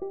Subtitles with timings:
[0.00, 0.06] ¿Qué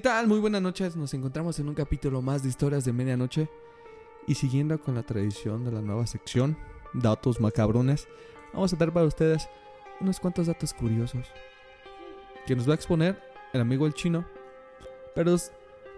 [0.00, 0.26] tal?
[0.26, 0.96] Muy buenas noches.
[0.96, 3.50] Nos encontramos en un capítulo más de historias de medianoche.
[4.26, 6.56] Y siguiendo con la tradición de la nueva sección,
[6.94, 8.08] datos macabrones,
[8.54, 9.50] vamos a dar para ustedes
[10.00, 11.26] unos cuantos datos curiosos
[12.46, 13.22] que nos va a exponer
[13.52, 14.24] el amigo el chino.
[15.14, 15.36] Pero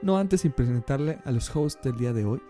[0.05, 2.41] no antes sin presentarle a los hosts del día de hoy.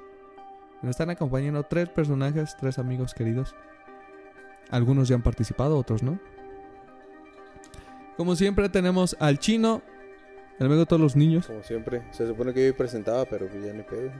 [0.82, 3.54] Nos están acompañando tres personajes, tres amigos queridos.
[4.70, 6.18] Algunos ya han participado, otros no.
[8.16, 9.82] Como siempre tenemos al chino,
[10.58, 11.46] el amigo de todos los niños.
[11.46, 12.02] Como siempre.
[12.10, 14.10] Se supone que yo presentaba, pero pues ya ni pedo.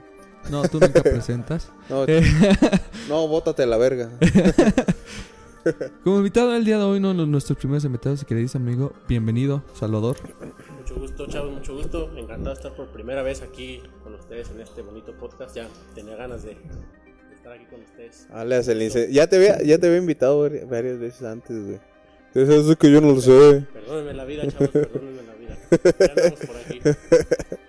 [0.49, 1.71] No, tú nunca presentas.
[1.89, 2.23] No, Eh,
[3.09, 4.09] no, bótate la verga.
[6.03, 9.63] Como invitado el día de hoy, uno de nuestros primeros invitados, y querido amigo, bienvenido,
[9.73, 10.17] Salvador.
[10.95, 12.09] Mucho gusto, chavos, mucho gusto.
[12.17, 15.53] Encantado de estar por primera vez aquí con ustedes en este bonito podcast.
[15.53, 16.51] Ya tenía ganas de,
[17.33, 18.27] estar aquí con ustedes.
[18.31, 21.79] Alias el ince- Ya te había, ya te había invitado vari- varias veces antes, güey.
[22.33, 23.65] Eso es que yo no lo sé.
[23.73, 25.57] Perdónenme la vida, chavos, perdónenme la vida.
[25.99, 26.79] Ya andamos por aquí.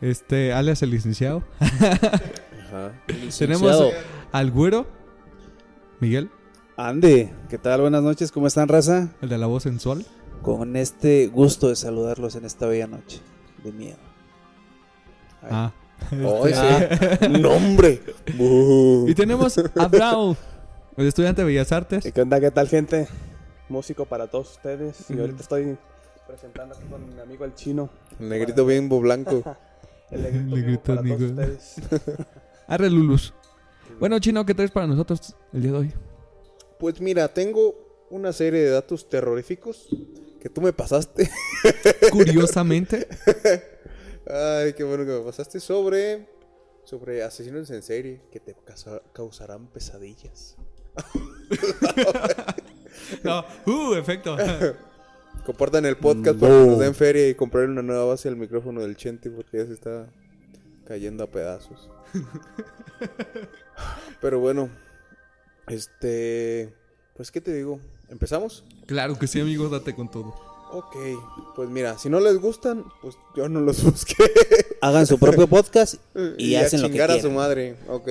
[0.00, 1.42] Este, alias el licenciado.
[1.58, 2.92] Ajá.
[3.38, 3.92] Tenemos
[4.30, 4.86] al güero,
[5.98, 6.30] Miguel,
[6.76, 7.80] Ande, ¿qué tal?
[7.80, 9.12] Buenas noches, ¿cómo están, raza?
[9.20, 10.06] el de la voz sensual.
[10.42, 13.20] Con este gusto de saludarlos en esta bella noche
[13.62, 13.98] de miedo.
[15.42, 15.48] Ay.
[15.50, 15.72] Ah.
[16.10, 16.54] Ay,
[17.20, 17.28] sí.
[17.40, 18.00] ¡No, hombre!
[19.08, 20.36] Y tenemos a Brau,
[20.96, 22.06] el estudiante de Bellas Artes.
[22.06, 22.40] ¿Y ¿Qué onda?
[22.40, 23.08] ¿Qué tal, gente?
[23.68, 25.10] Músico para todos ustedes.
[25.10, 25.76] Y ahorita estoy
[26.26, 27.90] presentando aquí con mi amigo el chino.
[28.20, 29.42] El negrito bimbo blanco.
[30.10, 31.42] El negrito El negrito vivo para todos amigo.
[31.42, 31.74] ustedes.
[32.68, 33.34] Arre Lulus.
[33.98, 35.92] Bueno, chino, ¿qué traes para nosotros el día de hoy?
[36.78, 37.74] Pues mira, tengo
[38.10, 39.88] una serie de datos terroríficos
[40.40, 41.30] que tú me pasaste.
[42.10, 43.06] Curiosamente,
[44.30, 46.28] Ay, qué bueno que me pasaste sobre
[46.84, 50.56] sobre asesinos en serie que te causa- causarán pesadillas.
[53.22, 54.36] no, uh, efecto.
[55.44, 58.80] Compartan el podcast para que nos den feria y comprar una nueva base al micrófono
[58.82, 60.08] del Chente porque ya se está
[60.86, 61.90] cayendo a pedazos.
[64.20, 64.68] Pero bueno,
[65.68, 66.74] este,
[67.14, 68.64] pues qué te digo, ¿empezamos?
[68.86, 70.34] Claro que sí, amigo, date con todo.
[70.70, 70.96] Ok,
[71.56, 74.14] pues mira, si no les gustan, pues yo no los busqué.
[74.80, 75.94] Hagan su propio podcast
[76.38, 77.36] y, a hacen lo que chingar a su quieran.
[77.36, 77.76] madre.
[77.88, 78.08] Ok.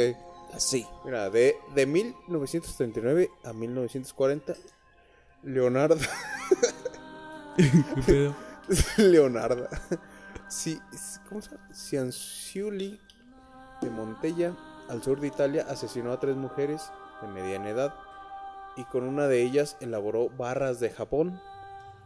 [0.54, 0.86] Así.
[1.06, 4.56] Mira, de, de 1939 a 1940,
[5.44, 5.98] Leonardo.
[7.58, 8.36] ¿Qué pedo?
[8.98, 9.68] Leonardo.
[10.50, 10.80] Sí,
[11.30, 11.70] ¿Cómo se llama?
[11.74, 13.00] Cianciulli
[13.82, 14.56] de Montella,
[14.90, 16.82] al sur de Italia, asesinó a tres mujeres
[17.22, 17.94] de mediana edad
[18.78, 21.40] y con una de ellas elaboró barras de Japón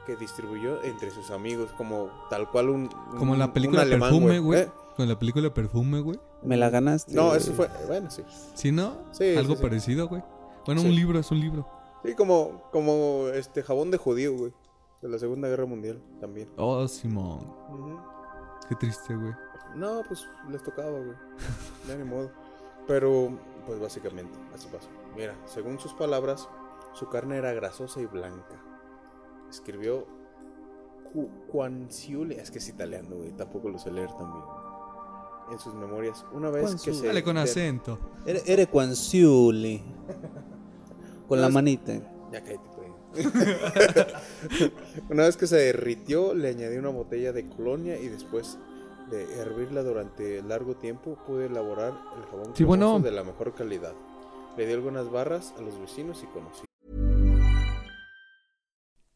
[0.05, 2.87] que distribuyó entre sus amigos como tal cual un,
[3.17, 4.61] Como en la película alemán, Perfume, güey.
[4.61, 4.71] ¿Eh?
[4.97, 6.19] Con la película Perfume, güey.
[6.43, 7.13] Me la ganaste.
[7.13, 8.23] No, eso fue, bueno, sí.
[8.55, 8.97] ¿Sí, no?
[9.11, 9.63] Sí, Algo sí, sí.
[9.63, 10.23] parecido, güey.
[10.65, 10.87] Bueno, Sí.
[10.87, 11.67] un libro es un libro.
[12.03, 14.53] Sí, como, como este jabón de judío, güey.
[15.01, 16.49] De la Segunda Guerra Mundial también.
[16.57, 17.51] Oh, Simón.
[18.69, 19.33] Qué triste, güey.
[19.75, 21.15] No, pues les tocaba, güey.
[21.87, 22.31] Ya ni modo.
[22.87, 24.89] Pero, pues básicamente, así pasó.
[25.15, 26.47] Mira, según sus palabras,
[26.93, 28.61] su carne era grasosa y blanca.
[29.49, 30.05] Escribió
[31.51, 34.43] Quanciuli, es que es italiano, güey, tampoco lo sé leer también.
[35.51, 37.07] En sus memorias, una vez que se.
[37.07, 37.99] Dale con acento.
[38.25, 39.83] Ere, ere Quanciuli.
[41.27, 41.93] Con la manita.
[42.31, 42.91] Ya cállate, güey.
[45.09, 48.57] Una vez que se derritió, le añadí una botella de colonia y después
[49.09, 52.99] de hervirla durante largo tiempo, pude elaborar el jabón Sí, bueno.
[52.99, 53.93] de la mejor calidad.
[54.57, 56.65] Le di algunas barras a los vecinos y conocidos.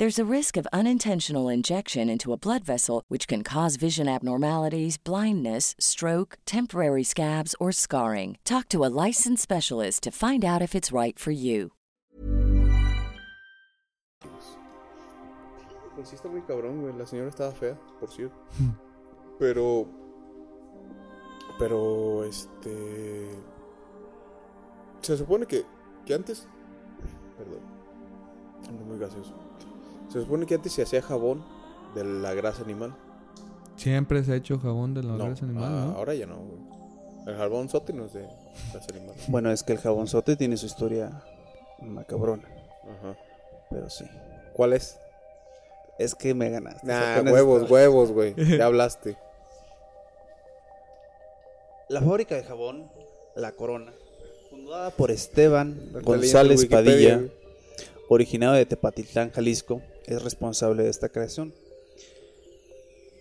[0.00, 4.96] There's a risk of unintentional injection into a blood vessel, which can cause vision abnormalities,
[4.96, 8.38] blindness, stroke, temporary scabs, or scarring.
[8.42, 11.72] Talk to a licensed specialist to find out if it's right for you.
[15.94, 16.96] Pues sí está muy cabrón, güey.
[16.96, 18.34] La señora estaba fea, por cierto.
[18.58, 18.72] Hmm.
[19.38, 19.86] Pero.
[21.58, 23.28] Pero, este.
[25.02, 25.66] Se supone que,
[26.06, 26.48] que antes.
[27.36, 27.60] Perdón.
[28.66, 29.34] Ando muy gaseoso.
[30.12, 31.44] Se supone que antes se hacía jabón
[31.94, 32.94] de la grasa animal.
[33.76, 35.96] Siempre se ha hecho jabón de la No, grasa animal, ah, ¿no?
[35.96, 36.60] ahora ya no, güey.
[37.26, 38.26] El jabón sote no es de
[38.72, 39.14] grasa animal.
[39.28, 41.22] Bueno, es que el jabonzote tiene su historia
[41.80, 42.48] macabrona,
[42.84, 43.16] Ajá.
[43.70, 44.04] pero sí.
[44.52, 44.98] ¿Cuál es?
[45.98, 46.86] Es que me ganaste.
[46.86, 48.34] Nah, huevos, huevos, güey.
[48.58, 49.16] Ya hablaste.
[51.88, 52.90] La fábrica de jabón,
[53.34, 53.92] La Corona,
[54.48, 57.32] fundada por Esteban González Padilla, güey.
[58.08, 61.54] originario de Tepatitlán, Jalisco, es responsable de esta creación.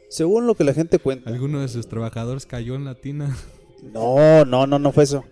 [0.10, 1.30] Según lo que la gente cuenta.
[1.30, 3.36] Alguno de sus trabajadores cayó en la tina.
[3.82, 5.24] No, no, no, no fue eso.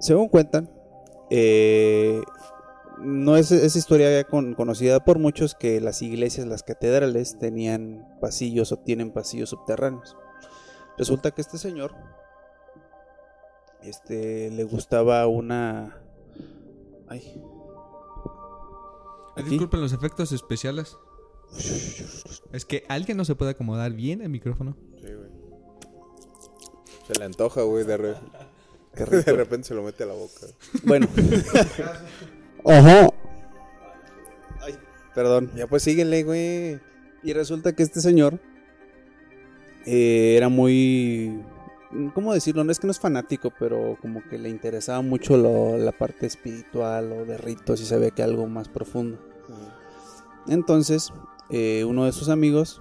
[0.00, 0.68] Según cuentan,
[1.30, 2.20] eh,
[2.98, 8.08] no es esa historia ya con- conocida por muchos que las iglesias, las catedrales tenían
[8.20, 10.16] pasillos o tienen pasillos subterráneos.
[10.98, 11.94] Resulta que este señor,
[13.82, 15.98] este, le gustaba una,
[17.08, 17.40] Ay,
[19.36, 19.50] Aquí.
[19.50, 20.96] Disculpen los efectos especiales.
[22.52, 24.76] Es que alguien no se puede acomodar bien el micrófono.
[25.00, 25.28] Sí, güey.
[27.06, 27.84] Se le antoja, güey.
[27.84, 28.14] De, re-
[28.94, 30.46] qué de repente se lo mete a la boca.
[30.84, 31.06] Bueno,
[32.62, 33.14] ojo,
[34.60, 34.78] ay,
[35.14, 35.50] perdón.
[35.56, 36.80] Ya pues síguenle, güey.
[37.22, 38.40] Y resulta que este señor
[39.86, 41.42] eh, era muy...
[42.14, 42.64] ¿Cómo decirlo?
[42.64, 46.26] No es que no es fanático, pero como que le interesaba mucho lo- la parte
[46.26, 49.18] espiritual o de ritos y sabía que algo más profundo.
[50.48, 51.12] Entonces,
[51.50, 52.80] eh, uno de sus amigos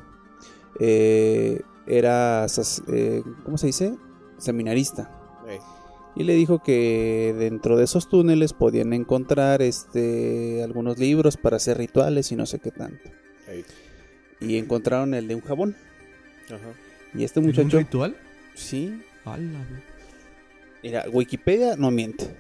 [0.80, 2.46] eh, era,
[2.94, 3.96] eh, ¿cómo se dice?
[4.38, 5.18] Seminarista.
[6.14, 11.78] Y le dijo que dentro de esos túneles podían encontrar este, algunos libros para hacer
[11.78, 13.10] rituales y no sé qué tanto.
[14.42, 15.76] Y encontraron el de un jabón.
[16.48, 16.74] Ajá.
[17.14, 18.18] Y este ¿Un muchacho, ritual?
[18.54, 19.66] Sí, Ala,
[20.84, 22.36] mira, Wikipedia no miente.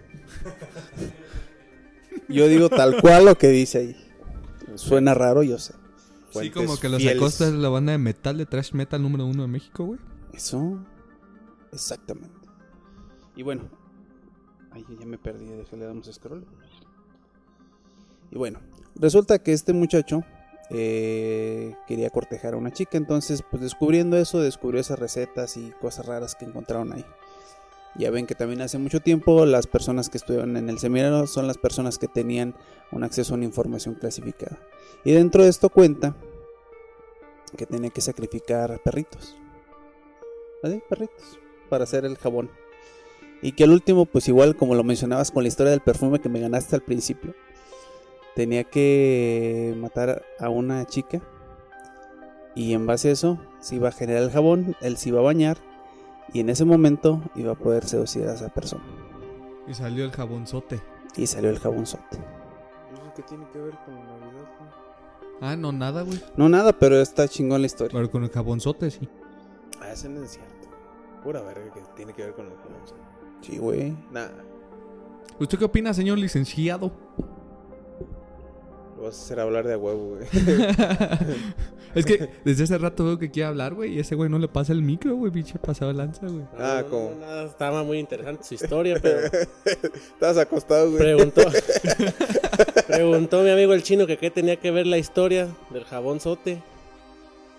[2.28, 3.96] Yo digo tal cual lo que dice ahí.
[4.76, 5.74] Suena raro, yo sé.
[5.74, 5.80] Sí,
[6.34, 7.18] Fuentes como que los fieles.
[7.18, 10.00] Acosta es la banda de metal, de trash metal número uno de México, güey.
[10.34, 10.80] Eso,
[11.74, 12.30] exactamente.
[13.36, 13.70] Y bueno,
[14.72, 16.46] ahí ya me perdí, déjale damos scroll.
[18.32, 18.60] Y bueno,
[18.96, 20.24] resulta que este muchacho
[20.74, 26.06] eh, quería cortejar a una chica, entonces pues descubriendo eso, descubrió esas recetas y cosas
[26.06, 27.06] raras que encontraron ahí.
[27.96, 31.46] Ya ven que también hace mucho tiempo las personas que estuvieron en el seminario son
[31.46, 32.56] las personas que tenían
[32.92, 34.60] un acceso a una información clasificada.
[35.04, 36.16] Y dentro de esto cuenta
[37.58, 39.36] que tenía que sacrificar perritos.
[40.64, 40.82] ¿Vale?
[40.88, 41.38] Perritos.
[41.70, 42.50] Para hacer el jabón.
[43.42, 46.30] Y que al último, pues igual como lo mencionabas con la historia del perfume que
[46.30, 47.36] me ganaste al principio,
[48.36, 51.22] tenía que matar a una chica.
[52.56, 55.24] Y en base a eso, se iba a generar el jabón, él se iba a
[55.24, 55.58] bañar.
[56.34, 58.84] Y en ese momento iba a poder seducir a esa persona.
[59.68, 60.82] Y salió el jabonzote.
[61.16, 62.18] Y salió el jabonzote.
[62.94, 64.70] ¿Eso qué tiene que ver con la Navidad, güey?
[65.42, 66.22] Ah, no, nada, güey.
[66.38, 67.94] No nada, pero está chingón la historia.
[67.94, 69.10] Pero con el jabonzote, sí.
[69.82, 70.70] Ah, eso no es cierto.
[71.24, 72.82] Pura verga que tiene que ver con el jabón.
[73.42, 73.98] Sí, güey.
[74.12, 74.28] Nah,
[75.40, 76.92] ¿Usted qué opina, señor licenciado?
[79.02, 80.28] Vas a hacer hablar de a huevo, güey.
[81.96, 84.48] es que desde hace rato veo que quiere hablar, güey, y ese güey no le
[84.48, 86.44] pasa el micro, güey, pinche pasado lanza, güey.
[86.58, 89.20] Ah, no, como- no, nada, estaba muy interesante su historia, pero
[90.14, 91.00] Estabas acostado, güey.
[91.04, 91.42] preguntó,
[92.88, 96.62] preguntó mi amigo el chino que qué tenía que ver la historia del jabón sote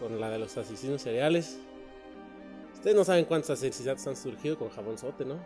[0.00, 1.58] con la de los asesinos cereales.
[2.74, 5.36] Ustedes no saben cuántos asesinatos han surgido con jabón sote, ¿no?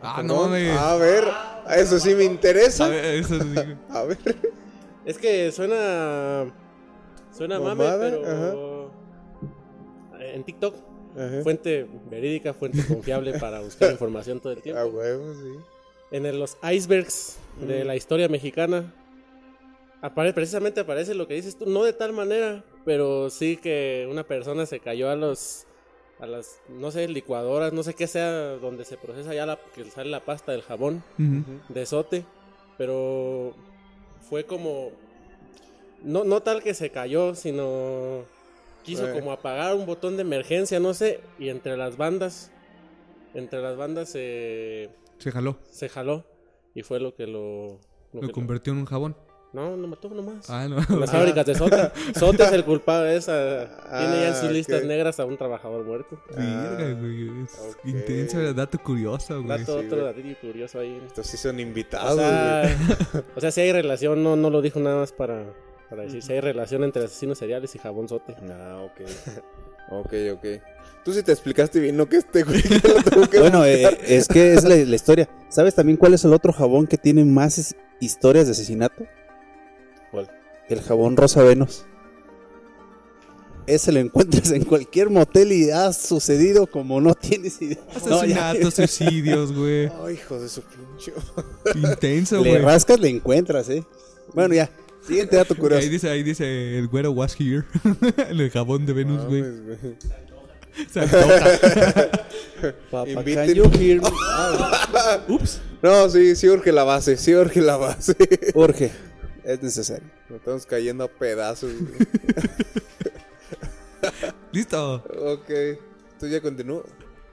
[0.00, 0.70] Ah, no, güey.
[0.70, 1.24] A ver,
[1.66, 2.84] a eso sí me interesa.
[2.84, 3.74] A ver, eso sí.
[3.90, 4.18] A ver.
[5.04, 6.52] Es que suena.
[7.32, 8.90] Suena mame, pero.
[10.20, 10.74] En TikTok,
[11.16, 11.42] Ajá.
[11.42, 14.80] fuente verídica, fuente confiable para buscar información todo el tiempo.
[14.82, 15.50] A huevo, sí.
[16.10, 17.86] En el- los icebergs de Mm.
[17.86, 18.92] la historia mexicana,
[20.02, 24.24] apare- precisamente aparece lo que dices tú, no de tal manera, pero sí que una
[24.24, 25.64] persona se cayó a los.
[26.20, 29.84] A las, no sé, licuadoras, no sé qué sea, donde se procesa ya la, que
[29.84, 31.04] sale la pasta del jabón
[31.68, 32.24] de sote,
[32.76, 33.54] pero
[34.28, 34.90] fue como
[36.02, 38.24] no no tal que se cayó, sino
[38.84, 39.12] quiso Eh.
[39.12, 42.50] como apagar un botón de emergencia, no sé, y entre las bandas
[43.34, 45.58] entre las bandas se Se jaló.
[45.70, 46.24] se jaló
[46.74, 47.78] y fue lo que lo
[48.12, 49.16] lo Lo que- convirtió en un jabón.
[49.52, 50.48] No, no mató nomás.
[50.50, 50.76] Ah, no.
[50.98, 51.90] Las fábricas de Sote.
[52.18, 53.16] Sote es el culpable.
[53.16, 53.66] Esa,
[53.98, 54.86] tiene ya en Ah, sus listas ok.
[54.86, 56.20] negras a un trabajador muerto.
[56.36, 57.44] Verga, güey.
[57.44, 57.78] Es ok.
[57.84, 59.58] intenso, dato curioso, güey.
[59.58, 60.14] Dato, sí, otro güey.
[60.14, 61.00] datillo curioso ahí.
[61.06, 62.26] Estos sí son O invitados, güey.
[62.28, 62.76] sea,
[63.36, 65.44] o sea, si hay relación, no, no lo dijo nada más para,
[65.88, 68.34] Para decir si hay relación entre asesinos seriales y jabonzote.
[68.50, 69.08] Ah, ok.
[69.92, 70.46] ok, ok.
[71.04, 72.06] Tú sí te explicaste bien, ¿no?
[72.06, 72.60] Que este güey
[73.30, 75.26] que Bueno, eh, es que es la, la historia.
[75.48, 79.04] ¿Sabes también cuál es el otro jabón que tiene más historias de asesinato?
[80.68, 81.84] El jabón Rosa Venus.
[83.66, 87.76] Ese lo encuentras en cualquier motel y ha sucedido como no tienes idea.
[88.08, 88.50] No, ya.
[88.50, 89.90] Asesinatos, suicidios, güey.
[90.06, 91.12] Ay, hijo de su pinche.
[91.74, 92.62] Intenso, Le güey.
[92.62, 93.84] rascas, le encuentras, ¿eh?
[94.34, 94.70] Bueno, ya.
[95.06, 95.82] Siguiente dato curioso.
[95.82, 97.64] Ahí dice, ahí dice el güero was here.
[98.30, 99.44] el jabón de Venus, güey.
[100.90, 101.00] Se
[102.92, 104.08] Inviten- can you hear me?
[104.32, 105.60] Ah, Ups.
[105.82, 108.14] No, sí, sí urge la base, sí urge la base.
[108.54, 108.90] Jorge,
[109.48, 110.10] es necesario.
[110.28, 111.72] Nos estamos cayendo a pedazos.
[114.52, 114.96] Listo.
[114.96, 115.50] ok.
[116.20, 116.84] ¿Tú ya continúo?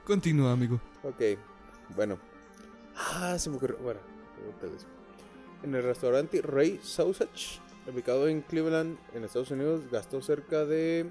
[0.06, 0.80] Continúa, amigo.
[1.02, 1.20] Ok,
[1.94, 2.18] bueno.
[2.96, 3.76] Ah, se me ocurrió.
[3.78, 4.00] Bueno,
[5.62, 11.10] En el restaurante Ray Sausage, ubicado en Cleveland, en Estados Unidos, gastó cerca de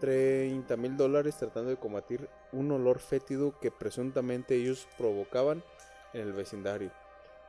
[0.00, 5.64] 30 mil dólares tratando de combatir un olor fétido que presuntamente ellos provocaban
[6.12, 6.92] en el vecindario.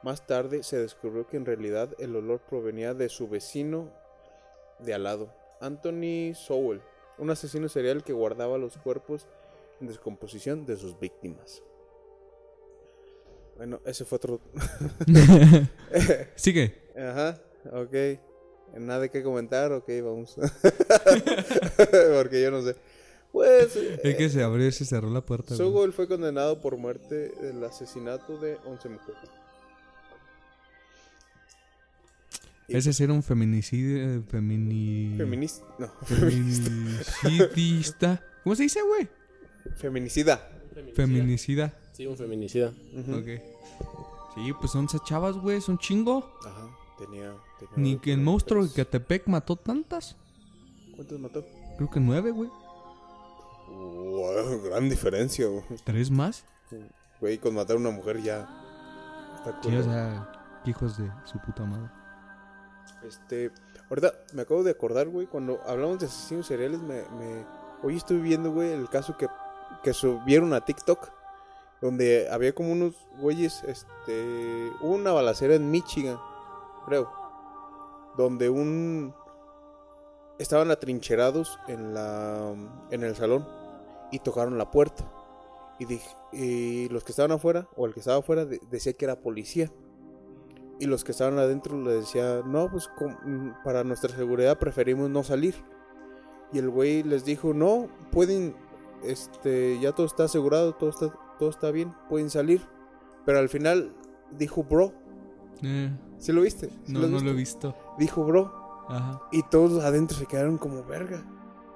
[0.03, 3.89] Más tarde se descubrió que en realidad el olor provenía de su vecino
[4.79, 6.81] de al lado, Anthony Sowell,
[7.17, 9.27] un asesino serial que guardaba los cuerpos
[9.79, 11.63] en descomposición de sus víctimas.
[13.55, 14.41] Bueno, ese fue otro.
[16.35, 16.81] Sigue.
[16.97, 17.39] Ajá,
[17.71, 18.19] ok.
[18.77, 20.35] Nada que comentar, ok, vamos.
[22.15, 22.75] Porque yo no sé.
[23.31, 23.75] Pues.
[23.75, 25.55] Es que se abrió y se cerró la puerta.
[25.55, 29.42] Sowell fue condenado por muerte del asesinato de 11 mujeres.
[32.67, 34.23] Ese era un feminicidio.
[34.23, 35.15] Femini...
[35.17, 35.65] Feminista.
[35.79, 38.21] No, Feminicidista.
[38.43, 39.07] ¿Cómo se dice, güey?
[39.75, 40.49] feminicida.
[40.95, 41.73] Feminicida.
[41.93, 42.73] Sí, un feminicida.
[42.93, 43.15] Ujú.
[43.17, 43.27] Ok.
[44.35, 45.61] Sí, pues 11 chavas, güey.
[45.61, 46.37] Son chingo.
[46.45, 46.67] Ajá,
[46.97, 47.33] tenía.
[47.59, 48.73] tenía Ni que el monstruo de.
[48.73, 50.15] Catepec mató tantas.
[50.95, 51.45] ¿Cuántos mató?
[51.77, 52.49] Creo que nueve, güey.
[53.69, 55.63] Wow, gran diferencia, güey.
[55.83, 56.45] ¿Tres más?
[57.19, 58.47] Güey, con matar a una mujer ya.
[59.37, 61.89] Está Sí, o sea, hijos de su puta madre.
[63.07, 63.51] Este,
[63.89, 67.45] ahorita me acabo de acordar, güey, cuando hablamos de asesinos seriales, me, me-
[67.83, 69.27] hoy estoy viendo, güey, el caso que,
[69.93, 71.09] subieron a TikTok,
[71.81, 76.17] donde había como unos güeyes, este, hubo una balacera en Michigan,
[76.85, 77.11] creo,
[78.17, 79.13] donde un,
[80.39, 82.53] estaban atrincherados en la,
[82.91, 83.45] en el salón
[84.11, 85.03] y tocaron la puerta
[85.79, 89.03] y, dij- y los que estaban afuera o el que estaba afuera de- decía que
[89.05, 89.69] era policía.
[90.79, 92.89] Y los que estaban adentro le decían, no, pues
[93.25, 95.55] mm, para nuestra seguridad preferimos no salir.
[96.51, 98.55] Y el güey les dijo, no, pueden,
[99.03, 102.61] este, ya todo está asegurado, todo está, todo está bien, pueden salir.
[103.25, 103.93] Pero al final
[104.37, 104.93] dijo, bro,
[105.61, 106.69] Eh, ¿sí lo viste?
[106.85, 107.75] ¿Sí no, has no lo he visto?
[107.97, 108.51] Dijo, bro.
[108.89, 109.21] Ajá.
[109.31, 111.23] Y todos adentro se quedaron como verga.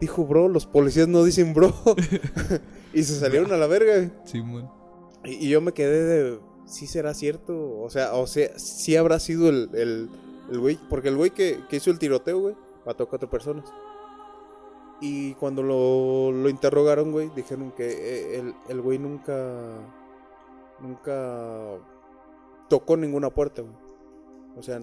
[0.01, 1.74] Dijo, bro, los policías no dicen bro.
[2.94, 4.12] y se salieron a la verga.
[4.25, 4.70] Simón.
[5.24, 7.79] Y, y yo me quedé de, ¿sí será cierto?
[7.79, 10.09] O sea, o sea, sí habrá sido el, el,
[10.51, 10.77] el güey.
[10.89, 12.55] Porque el güey que, que hizo el tiroteo, güey,
[12.86, 13.65] mató a cuatro personas.
[15.01, 19.79] Y cuando lo, lo interrogaron, güey, dijeron que eh, el, el güey nunca,
[20.79, 21.77] nunca
[22.67, 23.75] tocó ninguna puerta, güey.
[24.57, 24.81] O sea,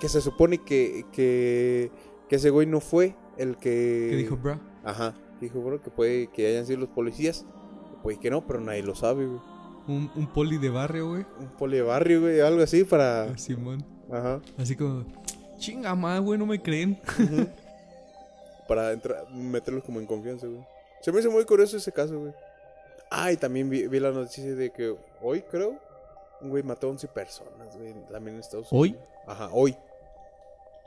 [0.00, 1.90] que se supone que, que,
[2.28, 4.08] que ese güey no fue el que...
[4.10, 4.60] ¿Qué dijo, bro?
[4.84, 7.44] Ajá, dijo, bro, que puede que hayan sido los policías.
[8.04, 9.40] Puede que no, pero nadie lo sabe, güey.
[9.88, 11.26] Un, un poli de barrio, güey.
[11.38, 13.24] Un poli de barrio, güey, algo así para...
[13.24, 13.84] Ah, Simón.
[14.10, 14.40] Ajá.
[14.58, 15.04] Así como,
[15.58, 16.98] chinga más, güey, no me creen.
[18.68, 20.64] para entrar, meterlos como en confianza, güey.
[21.00, 22.32] Se me hizo muy curioso ese caso, güey.
[23.10, 25.78] Ah, y también vi, vi la noticia de que hoy, creo,
[26.40, 28.90] un güey mató a 11 personas, güey, también en Estados ¿Hoy?
[28.90, 29.08] Unidos.
[29.26, 29.76] Ajá, hoy.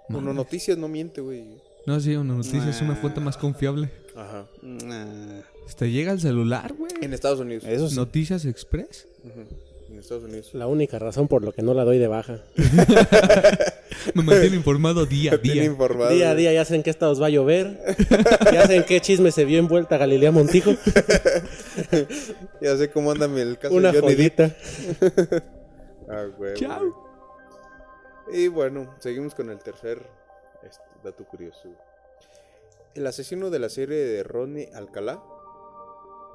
[0.09, 0.33] Uno Madre.
[0.33, 1.61] noticias no miente, güey.
[1.85, 3.89] No, sí, una noticia es una fuente más confiable.
[4.15, 4.45] Ajá.
[4.61, 5.41] Nah,
[5.77, 6.91] Te llega el celular, güey.
[7.01, 7.63] En Estados Unidos.
[7.65, 7.95] eso sí.
[7.95, 9.07] Noticias Express.
[9.89, 10.51] En Estados Unidos.
[10.53, 12.41] La única razón por lo que no la doy de baja.
[14.13, 15.63] Me mantiene informado día a día.
[15.63, 16.11] informado.
[16.11, 17.79] Día a día ya sé en qué estados va a llover.
[18.51, 20.71] ya sé en qué chisme se vio envuelta Galilea Montijo.
[22.61, 24.39] Ya sé cómo anda el caso Una de Johnny Depp.
[26.11, 26.55] Ah, güey.
[26.55, 26.79] Chao.
[28.27, 28.43] güey.
[28.43, 30.01] Y bueno, seguimos con el tercer
[30.63, 31.69] este, dato curioso.
[32.95, 35.23] El asesino de la serie de Ronnie Alcalá,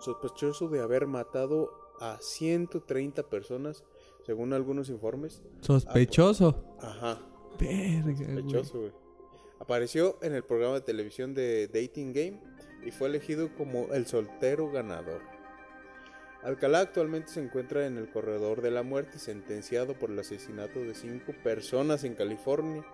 [0.01, 3.85] sospechoso de haber matado a 130 personas,
[4.25, 5.43] según algunos informes.
[5.61, 6.77] Sospechoso.
[6.81, 7.21] Ajá,
[7.59, 8.93] Verga, sospechoso, güey.
[9.61, 12.41] Apareció en el programa de televisión de Dating Game
[12.85, 15.23] y fue elegido como el soltero ganador.
[16.43, 20.95] Alcalá actualmente se encuentra en el corredor de la muerte, sentenciado por el asesinato de
[20.95, 22.85] cinco personas en California,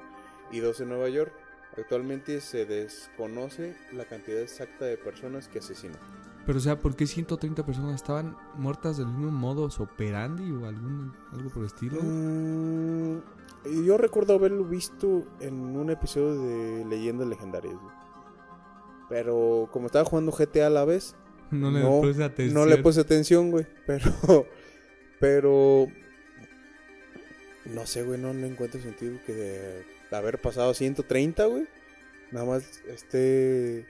[0.53, 1.33] y dos en Nueva York.
[1.77, 5.95] Actualmente se desconoce la cantidad exacta de personas que asesinó.
[6.47, 11.13] Pero, o sea, ¿por qué 130 personas estaban muertas del mismo modo operandi o algún,
[11.33, 12.01] algo por el estilo?
[12.03, 13.21] Mm,
[13.87, 17.75] yo recuerdo haberlo visto en un episodio de Leyendas Legendarias.
[19.09, 21.15] Pero como estaba jugando GTA a la vez,
[21.51, 22.55] No le no, puse atención.
[22.55, 23.67] no le puse atención, güey.
[23.87, 24.47] Pero,
[25.21, 25.87] pero,
[27.67, 29.85] no sé, güey, no, no encuentro sentido que de
[30.19, 31.67] haber pasado 130, güey,
[32.33, 33.87] nada más este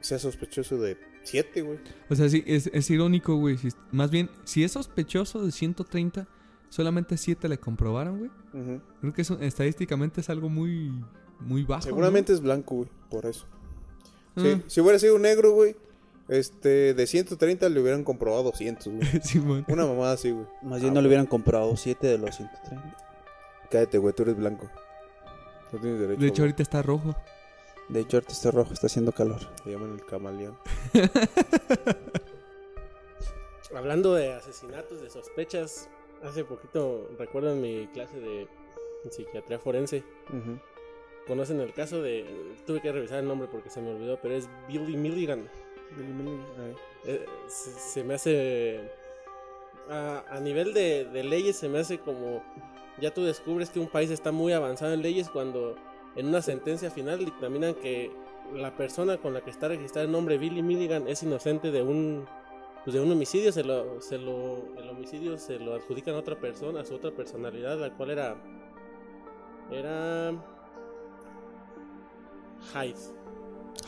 [0.00, 1.78] sea sospechoso de 7, güey.
[2.08, 3.56] O sea, sí, es, es irónico, güey.
[3.58, 6.28] si- más bien, si es sospechoso de 130,
[6.68, 8.30] solamente 7 le comprobaron, güey.
[9.00, 10.92] Creo que eso estadísticamente es algo muy,
[11.40, 11.82] muy bajo.
[11.82, 13.46] Seguramente es blanco, güey, por eso.
[14.36, 14.42] ¿no?
[14.42, 15.74] Sí, si hubiera sido negro, güey,
[16.28, 19.00] este, de 130 le hubieran comprobado 200, güey.
[19.14, 19.64] Ah, Simón.
[19.68, 20.46] Una mamada así, güey.
[20.62, 22.96] Más bien no le hubieran comprado 7 de los 130.
[23.70, 24.70] Cállate, güey, tú eres blanco.
[25.72, 26.20] No tienes derecho.
[26.20, 26.48] De hecho, güey.
[26.48, 27.14] ahorita está rojo.
[27.88, 29.38] De hecho, ahorita está rojo, está haciendo calor.
[29.62, 30.56] Te llaman el camaleón.
[33.74, 35.88] Hablando de asesinatos, de sospechas,
[36.22, 38.48] hace poquito recuerdo en mi clase de
[39.10, 40.02] psiquiatría forense,
[41.26, 42.24] conocen el caso de,
[42.66, 45.48] tuve que revisar el nombre porque se me olvidó, pero es Billy Milligan.
[47.04, 48.80] Eh, se, se me hace,
[49.88, 52.42] a, a nivel de, de leyes se me hace como,
[53.00, 55.76] ya tú descubres que un país está muy avanzado en leyes cuando
[56.16, 58.10] en una sentencia final dictaminan que
[58.54, 62.24] la persona con la que está registrado el nombre Billy Milligan es inocente de un
[62.84, 66.38] pues de un homicidio se lo, se lo el homicidio se lo adjudican a otra
[66.38, 68.36] persona a su otra personalidad la cual era
[69.72, 70.32] era
[72.72, 72.94] Hyde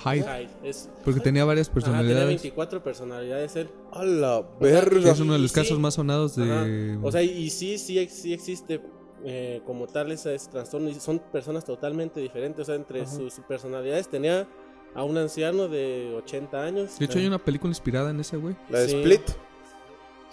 [0.05, 0.23] Hyde.
[0.23, 2.27] Hyde es Porque tenía varias Ajá, tenía personalidades.
[2.29, 5.12] 24 personalidades él A la verga.
[5.12, 5.55] es uno de los Sí.
[5.55, 6.45] casos más sonados de.
[6.53, 7.07] Ajá.
[7.07, 8.81] O sea, y sí, sí, sí existe
[9.25, 10.88] eh, como tal ese, ese trastorno.
[10.88, 12.62] Y son personas totalmente diferentes.
[12.62, 14.46] O sea, entre sus personalidades tenía
[14.94, 16.98] a un anciano de 80 años.
[16.98, 18.57] de hecho, hay una película inspirada en ese, güey.
[18.70, 18.96] La de Sí.
[18.96, 19.22] Split.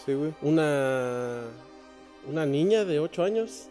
[0.06, 0.34] Sí, güey.
[0.42, 1.42] Una,
[2.30, 3.70] una niña de 8 años.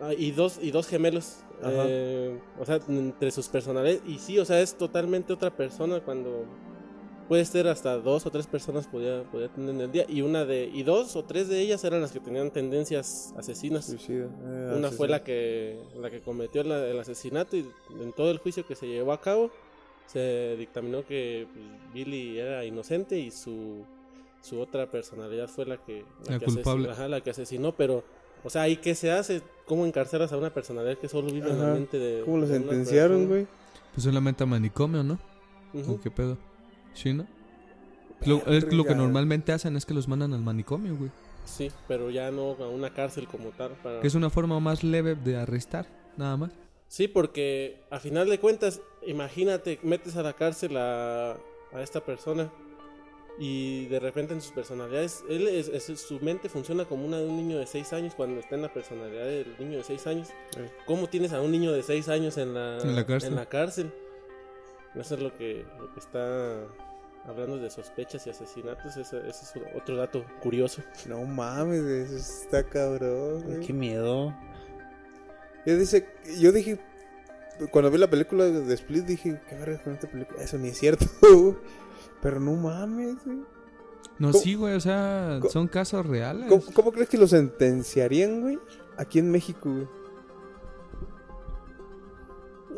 [0.00, 1.38] Ah, y, dos, y dos gemelos.
[1.62, 1.84] Ajá.
[1.86, 4.02] Eh, o sea, entre sus personalidades.
[4.06, 6.44] Y sí, o sea, es totalmente otra persona cuando...
[7.28, 10.04] Puede ser hasta dos o tres personas podía, podía tener en el día.
[10.08, 10.70] Y una de.
[10.72, 13.86] Y dos o tres de ellas eran las que tenían tendencias asesinas.
[13.86, 14.26] Suicida.
[14.44, 17.66] Eh, Una fue la que, la que cometió la- el asesinato y
[18.00, 19.50] en todo el juicio que se llevó a cabo
[20.06, 23.82] se dictaminó que pues, Billy era inocente y su,
[24.40, 26.84] su otra personalidad fue la que, La que culpable.
[26.84, 28.04] asesinó, ajá, la que asesinó, pero,
[28.44, 29.42] o sea, ¿ahí qué se hace?
[29.64, 32.22] ¿Cómo encarcelas a una personalidad que solo vive en la mente de...
[32.24, 33.48] ¿Cómo lo sentenciaron, güey?
[33.94, 35.18] Pues solamente a manicomio, ¿no?
[35.74, 35.94] Ujú.
[35.94, 36.38] ¿O qué pedo?
[36.96, 37.26] ¿Sí, no?
[38.24, 39.02] Lo, es lo que Verga.
[39.04, 41.10] normalmente hacen es que los mandan al manicomio, güey.
[41.44, 43.70] Sí, pero ya no a una cárcel como tal.
[43.82, 44.00] Para...
[44.00, 46.50] Que es una forma más leve de arrestar, nada más.
[46.88, 51.32] Sí, porque a final de cuentas, imagínate, metes a la cárcel a,
[51.72, 52.50] a esta persona
[53.38, 57.26] y de repente en sus personalidades, él es, es- su mente funciona como una de
[57.28, 60.28] un niño de 6 años cuando está en la personalidad del niño de 6 años.
[60.56, 60.70] Eh.
[60.86, 63.30] ¿Cómo tienes a un niño de 6 años en la, En la cárcel.
[63.30, 63.92] en la cárcel?
[64.96, 66.56] Eso es lo que, lo que está
[67.26, 68.96] hablando de sospechas y asesinatos.
[68.96, 70.82] Ese, ese es otro dato curioso.
[71.08, 73.60] No mames, eso está cabrón, güey.
[73.60, 74.34] Qué miedo.
[75.66, 76.78] Yo, dice, yo dije,
[77.70, 80.42] cuando vi la película de Split, dije, ¿qué verga con esta película?
[80.42, 81.06] Eso ni es cierto.
[82.22, 83.38] Pero no mames, güey.
[84.18, 86.48] No, ¿Cómo- sí, güey, o sea, son casos reales.
[86.48, 88.58] ¿Cómo, cómo crees que lo sentenciarían, güey?
[88.96, 89.86] Aquí en México, güey.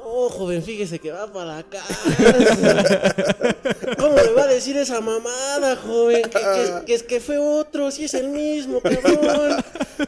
[0.09, 1.81] No, joven, fíjese que va para acá.
[3.99, 6.23] ¿Cómo le va a decir esa mamada, joven?
[6.23, 9.57] Que, que- que es que fue otro, si es el mismo, cabrón.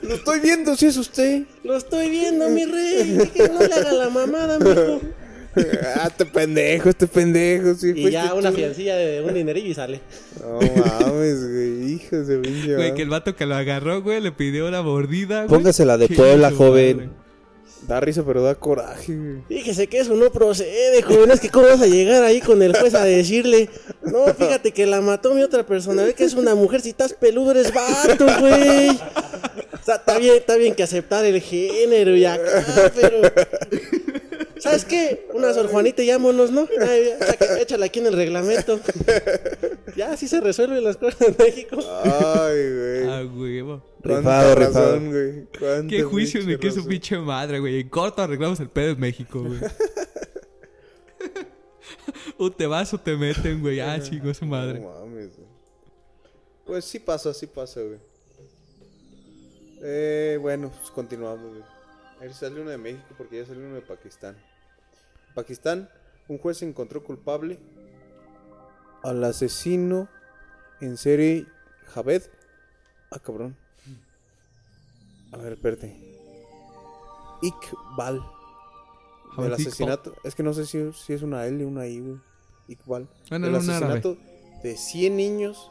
[0.02, 1.42] Lo estoy viendo, si es usted.
[1.64, 3.30] Lo estoy viendo, mi rey.
[3.34, 5.00] Que no le haga la mamada, mijo.
[5.96, 7.74] ah, este pendejo, este pendejo.
[7.74, 10.00] Sí, Y fuiste ya una fiancilla de un dinerillo y sale.
[10.40, 11.92] No mames, güey.
[11.92, 12.36] Hijos de.
[12.38, 15.48] Güey, que el vato que lo agarró, güey, le pidió una mordida, güey.
[15.48, 17.10] Póngasela de Puebla, joven.
[17.86, 19.42] Da risa, pero da coraje.
[19.48, 21.30] Fíjese que eso no procede, joven.
[21.30, 23.68] Es que cómo vas a llegar ahí con el juez a decirle.
[24.02, 26.04] No, fíjate que la mató mi otra persona.
[26.04, 26.80] Ve que es una mujer.
[26.80, 28.90] Si estás peludo, eres vato, güey.
[28.90, 33.22] O sea, está bien, está bien que aceptar el género y acá, pero.
[34.58, 35.26] ¿Sabes qué?
[35.32, 36.68] Una Sor Juanita y vámonos, ¿no?
[36.86, 37.14] Ay,
[37.82, 38.78] aquí en el reglamento.
[40.00, 41.76] Ya, así se resuelven las cosas en México.
[41.76, 43.06] Ay, güey.
[43.06, 43.82] Ah, huevo.
[44.02, 44.98] Rifado, rifado.
[44.98, 45.46] güey.
[45.88, 47.82] Qué juicio ni qué su pinche madre, güey.
[47.82, 49.60] En corto arreglamos el pedo en México, güey.
[52.38, 53.80] o te vas o te meten, güey.
[53.80, 54.80] Ah, chingo su madre.
[54.80, 55.48] No mames, güey.
[56.64, 57.98] Pues sí pasa, sí pasa, güey.
[59.82, 61.64] Eh, bueno, pues continuamos, güey.
[62.22, 64.34] Él salió uno de México porque ya salió uno de Pakistán.
[65.34, 65.90] Pakistán,
[66.26, 67.58] un juez encontró culpable
[69.02, 70.08] al asesino
[70.80, 71.46] en serie
[71.86, 72.22] Javed.
[73.10, 73.56] Ah, cabrón.
[75.32, 75.96] A ver, espérate.
[77.42, 78.14] Iqbal.
[79.36, 79.52] Del Iqbal.
[79.52, 80.14] asesinato.
[80.24, 82.20] Es que no sé si, si es una L o una I, güey.
[82.68, 83.08] Iqbal.
[83.28, 83.74] Bueno, un árabe.
[83.74, 84.16] asesinato
[84.62, 85.70] de 100 niños.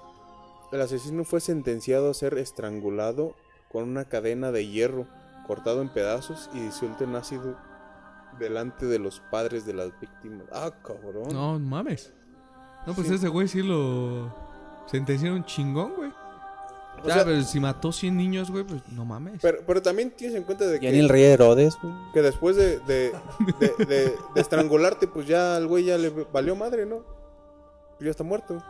[0.71, 3.35] El asesino fue sentenciado a ser estrangulado
[3.71, 5.07] con una cadena de hierro,
[5.47, 7.57] cortado en pedazos y disuelto en ácido
[8.37, 10.47] delante de los padres de las víctimas.
[10.51, 11.29] Ah, cabrón.
[11.31, 12.13] No, mames.
[12.89, 13.13] No, pues Sí.
[13.15, 14.33] ese güey sí lo
[14.87, 16.09] sentenciaron chingón, güey.
[17.03, 19.39] O Ya, sea- pero si mató 100 niños, güey, pues no mames.
[19.41, 21.93] Pero, pero también tienes en cuenta de que, el rey Herodes, güey.
[22.13, 23.13] que después de, de,
[23.59, 26.97] de- de- de estrangularte, pues ya al güey ya le valió madre, ¿no?
[27.97, 28.61] Pues ya está muerto.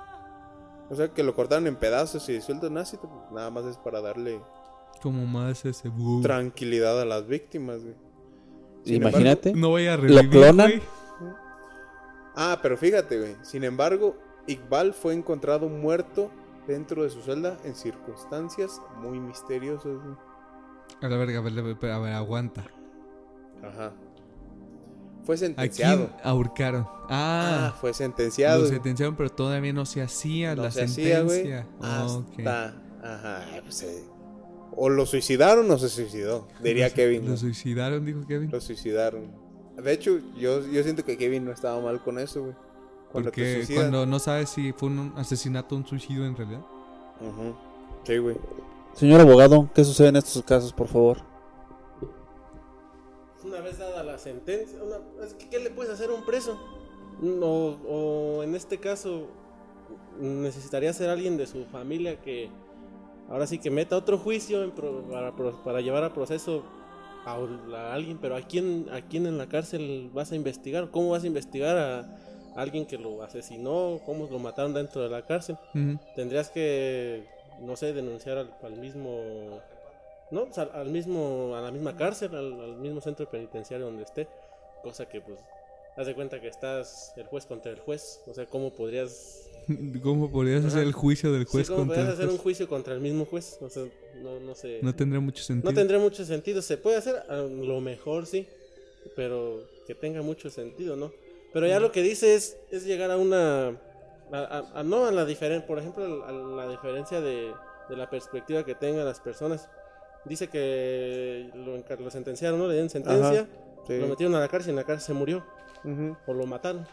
[0.92, 3.78] O sea, que lo cortaron en pedazos y disuelto en ácido, pues nada más es
[3.78, 4.40] para darle
[5.02, 7.96] Como más ese bu- tranquilidad a las víctimas, güey.
[8.86, 9.54] Sin Imagínate.
[9.54, 10.70] No voy a ¿Lo revivir, clonan?
[10.70, 10.82] güey.
[12.36, 13.36] Ah, pero fíjate, güey.
[13.42, 16.32] Sin embargo, Iqbal fue encontrado muerto
[16.68, 19.94] dentro de su celda en circunstancias muy misteriosas.
[19.94, 20.16] güey.
[21.02, 22.66] A la verga, a ver, a ver, a ver, aguanta.
[23.64, 23.94] Ajá.
[25.24, 26.10] Fue ¿A sentenciado.
[26.24, 26.88] ahorcaron?
[27.10, 28.62] Ah, Ah, fue sentenciado.
[28.62, 31.44] lo sentenciaron, pero todavía no se hacía No la se hacía, güey.
[31.44, 31.68] sentencia.
[32.08, 32.40] Ok.
[32.40, 32.82] Hasta.
[33.04, 33.46] Ajá.
[33.64, 34.04] pues, eh,
[34.76, 36.48] O lo suicidaron o se suicidó.
[36.64, 37.26] Diría Lo- Kevin.
[37.26, 37.38] Lo ¿no?
[37.38, 38.50] suicidaron, dijo Kevin.
[38.52, 39.32] Lo suicidaron.
[39.82, 42.56] De hecho, yo, yo siento que Kevin no estaba mal con eso, güey.
[43.12, 46.62] Cuando te Porque cuando no sabes si fue un asesinato o un suicidio en realidad.
[48.04, 48.38] Sí, güey.
[48.94, 51.18] Señor abogado, ¿qué sucede en estos casos, por favor?
[53.44, 56.60] Una vez dada la sentencia, una- es que, ¿qué le puedes hacer a un preso?
[57.42, 59.28] O, o en este caso,
[60.20, 62.50] necesitaría ser alguien de su familia que
[63.30, 66.64] ahora sí que meta otro juicio en pro- para, pro- para llevar a proceso
[67.32, 70.90] a, a alguien, pero ¿a quién, ¿a quién en la cárcel vas a investigar?
[70.92, 72.18] ¿Cómo vas a investigar a
[72.56, 74.02] alguien que lo asesinó?
[74.06, 75.58] ¿Cómo lo mataron dentro de la cárcel?
[75.74, 76.00] Ujú.
[76.16, 77.26] tendrías que
[77.62, 79.62] no sé denunciar al, al mismo
[80.32, 84.04] no O sea, al mismo a la misma cárcel al, al mismo centro penitenciario donde
[84.04, 84.28] esté
[84.84, 85.40] cosa que pues
[85.98, 89.50] haz de cuenta que estás el juez contra el juez o sea cómo podrías
[90.04, 92.68] ¿Cómo podrías hacer el juicio del sí, juez cómo contra podrías el hacer un juicio
[92.70, 93.84] contra el mismo juez o sea
[94.24, 95.72] no no sé No tendría mucho sentido.
[95.72, 96.62] no tendría mucho sentido.
[96.62, 98.48] Se puede hacer, a lo mejor sí,
[99.16, 101.12] pero que tenga mucho sentido, ¿no?
[101.54, 103.70] Pero ya lo que dice es, es llegar a una.
[104.32, 107.52] A, a- a- no a la diferencia, por ejemplo, a la diferencia de,
[107.90, 109.68] de la perspectiva que tengan las personas.
[110.26, 112.68] Dice que lo, sentenciaron, ¿no?
[112.68, 113.48] Le dieron sentencia,
[113.88, 113.98] Sí.
[113.98, 115.44] lo metieron a la cárcel y en la cárcel se murió,
[116.28, 116.86] o lo mataron.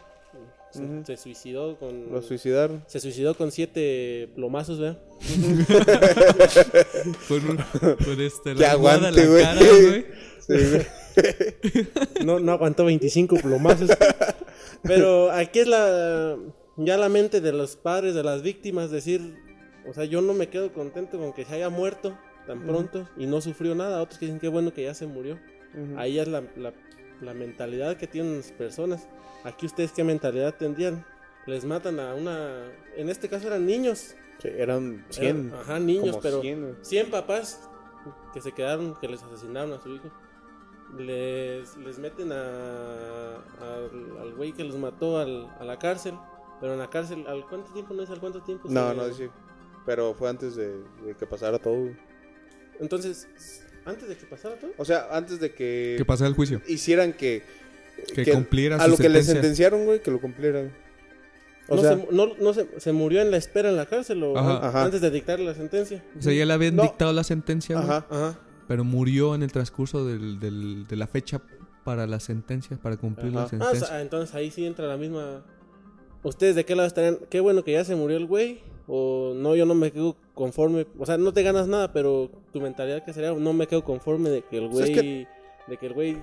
[0.71, 2.11] Se, se suicidó con.
[2.11, 2.83] Lo suicidaron.
[2.87, 4.99] se suicidó con siete plomazos, ¿verdad?
[7.27, 7.57] Con, un,
[8.03, 9.43] con este, Que aguante, la güey.
[9.43, 10.05] cara, güey.
[10.39, 10.53] Sí,
[12.25, 13.89] no, no aguantó 25 plomazos.
[14.83, 16.37] Pero aquí es la
[16.77, 19.35] ya la mente de los padres de las víctimas decir,
[19.89, 23.25] o sea, yo no me quedo contento con que se haya muerto tan pronto y
[23.25, 24.01] no sufrió nada.
[24.01, 25.39] Otros que dicen que bueno que ya se murió.
[25.73, 25.97] Ujú.
[25.97, 26.73] Ahí es la, la,
[27.21, 29.07] la mentalidad que tienen las personas.
[29.43, 31.05] Aquí ustedes qué mentalidad tendrían.
[31.45, 34.15] Les matan a una, en este caso eran niños.
[34.39, 35.25] Sí, eran 100.
[35.49, 36.73] Eran- ajá, niños, pero 100, güey.
[36.81, 37.69] 100 papás
[38.33, 40.11] que se quedaron, que les asesinaron a su hijo.
[40.97, 46.13] Les, les meten a, al- al güey que los mató al- a la cárcel.
[46.59, 47.93] Pero en la cárcel, ¿al cuánto tiempo?
[47.93, 48.67] No es al cuánto tiempo.
[48.69, 49.29] No, se- no, sí.
[49.85, 51.89] Pero fue antes de, de que pasara todo.
[52.79, 53.27] Entonces,
[53.87, 54.71] antes de que pasara todo.
[54.77, 56.61] O sea, antes de que Que pasara el juicio.
[56.67, 57.41] hicieran que...
[58.13, 59.33] Que cumpliera A su lo que le sentencia.
[59.33, 60.71] sentenciaron, güey, que lo cumplieran.
[61.67, 64.23] O no, sea, se, no, no se, se murió en la espera en la cárcel
[64.23, 64.67] o Ajá.
[64.67, 64.83] Ajá.
[64.85, 66.03] antes de dictar la sentencia.
[66.17, 66.83] O sea, ya le habían No.
[66.83, 68.05] dictado la sentencia, güey, ajá.
[68.09, 68.39] Ajá.
[68.67, 71.41] pero murió en el transcurso del, del- de la fecha
[71.83, 73.41] para la sentencia, para cumplir la.
[73.41, 73.87] Ah, o sentencia.
[73.87, 75.43] sea, entonces ahí sí entra la misma.
[76.23, 77.17] ¿Ustedes de qué lado estarían?
[77.29, 78.61] Qué bueno que ya se murió el güey.
[78.87, 80.85] O no, yo no me quedo conforme.
[80.97, 84.29] O sea, no te ganas nada, pero tu mentalidad que sería, no me quedo conforme
[84.29, 84.91] de que el güey.
[84.91, 85.27] es que-
[85.67, 86.17] De que el güey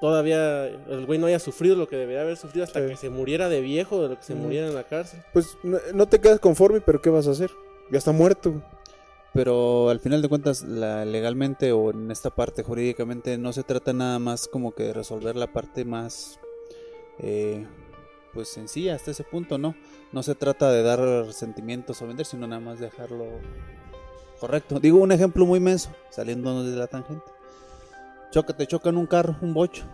[0.00, 0.66] todavía.
[0.66, 2.88] El güey no haya sufrido lo que debería haber sufrido hasta Sí.
[2.88, 5.20] que se muriera de viejo, de lo que se muriera en la cárcel.
[5.32, 7.50] Pues no, no te quedas conforme, pero ¿qué vas a hacer?
[7.90, 8.62] Ya está muerto.
[9.32, 13.92] Pero al final de cuentas, la, legalmente o en esta parte jurídicamente no se trata
[13.92, 16.38] nada más como que de resolver la parte más,
[17.20, 17.64] eh,
[18.34, 19.74] pues sencilla hasta ese punto, ¿no?
[20.12, 23.26] No se trata de dar sentimientos o vender, sino nada más dejarlo
[24.40, 24.80] correcto.
[24.80, 27.30] Digo un ejemplo muy menso, saliendo de la tangente.
[28.30, 29.84] Choca, te chocan un carro, un bocho.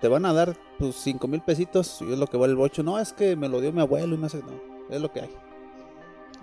[0.00, 2.82] Te van a dar tus cinco mil pesitos y es lo que vale el bocho.
[2.84, 5.22] No, es que me lo dio mi abuelo y no sé, no, es lo que
[5.22, 5.30] hay.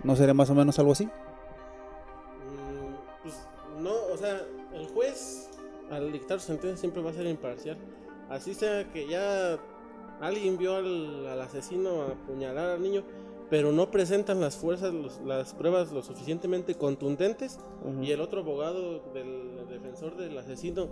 [0.04, 1.06] ¿No sería más o menos algo así?
[1.06, 1.10] Mm,
[3.24, 3.36] pues
[3.80, 4.42] no, o sea,
[4.74, 5.50] el juez
[5.90, 7.78] al dictar su sentencia siempre va a ser imparcial.
[8.30, 9.58] Así sea que ya
[10.22, 13.04] alguien vio al, al asesino apuñalar al niño,
[13.50, 17.60] pero no presentan las fuerzas, los- las pruebas lo suficientemente contundentes
[18.02, 20.88] y el otro abogado del defensor del asesino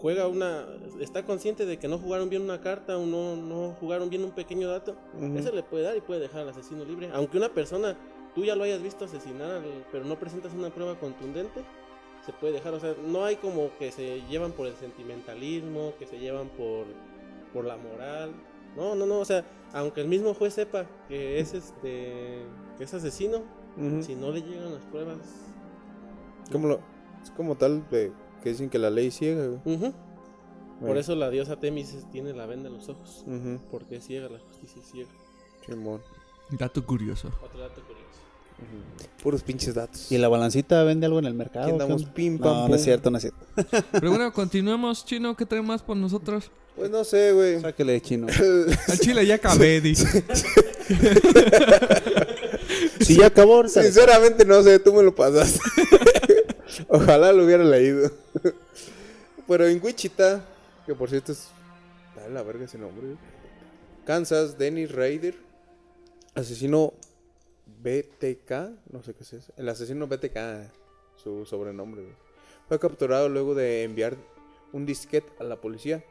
[0.00, 0.64] juega una
[1.00, 4.30] está consciente de que no jugaron bien una carta o no, no jugaron bien un
[4.32, 4.94] pequeño dato
[5.36, 7.10] ese le puede dar y puede dejar al asesino libre.
[7.12, 7.96] Aunque una persona
[8.34, 11.62] tú ya lo hayas visto asesinar pero no presentas una prueba contundente
[12.26, 12.74] se puede dejar.
[12.74, 16.86] O sea no hay como que se llevan por el sentimentalismo que se llevan por
[17.58, 18.32] por la moral
[18.76, 22.42] no no no o sea aunque el mismo juez sepa que es este
[22.78, 23.42] que es asesino
[24.00, 25.18] si no le llegan las pruebas
[26.50, 26.80] Como lo-
[27.22, 29.60] es como tal de que dicen que la ley ciega.
[30.80, 33.24] Por eso la diosa Temis tiene la venda en los ojos.
[33.70, 35.10] Porque es ciega, la justicia es ciega.
[35.66, 36.00] Simón.
[36.50, 37.28] Dato curioso.
[37.44, 38.04] Otro dato curioso.
[39.22, 40.10] Puros pinches datos.
[40.12, 41.66] ¿Y la balancita vende algo en el mercado?
[41.66, 42.74] Aquí ¿Qué andamos pim, No, pam, no pum.
[42.76, 43.46] es cierto, no es cierto.
[43.92, 45.36] Pero bueno, continuemos, chino.
[45.36, 46.50] ¿Qué trae más por nosotros?
[46.78, 47.60] Pues no sé, güey.
[47.60, 48.26] Sáquele de chino.
[48.88, 50.24] Al chile ya acabé, dice.
[53.00, 55.60] Si ya acabó, ahorita- Sinceramente no sé, tú me lo pasaste.
[56.88, 58.10] Ojalá lo hubiera leído.
[59.46, 60.44] Pero en Wichita,
[60.86, 61.48] que por cierto es.
[62.14, 63.06] Dale la verga ese nombre.
[63.06, 63.18] güey.
[64.04, 65.34] Kansas, Dennis Rader,
[66.34, 66.94] asesino
[67.82, 68.50] BTK,
[68.92, 69.52] no sé qué es eso.
[69.56, 70.70] El asesino BTK,
[71.22, 72.02] su sobrenombre.
[72.02, 72.14] güey.
[72.68, 74.16] Fue capturado luego de enviar
[74.72, 76.04] un disquete a la policía.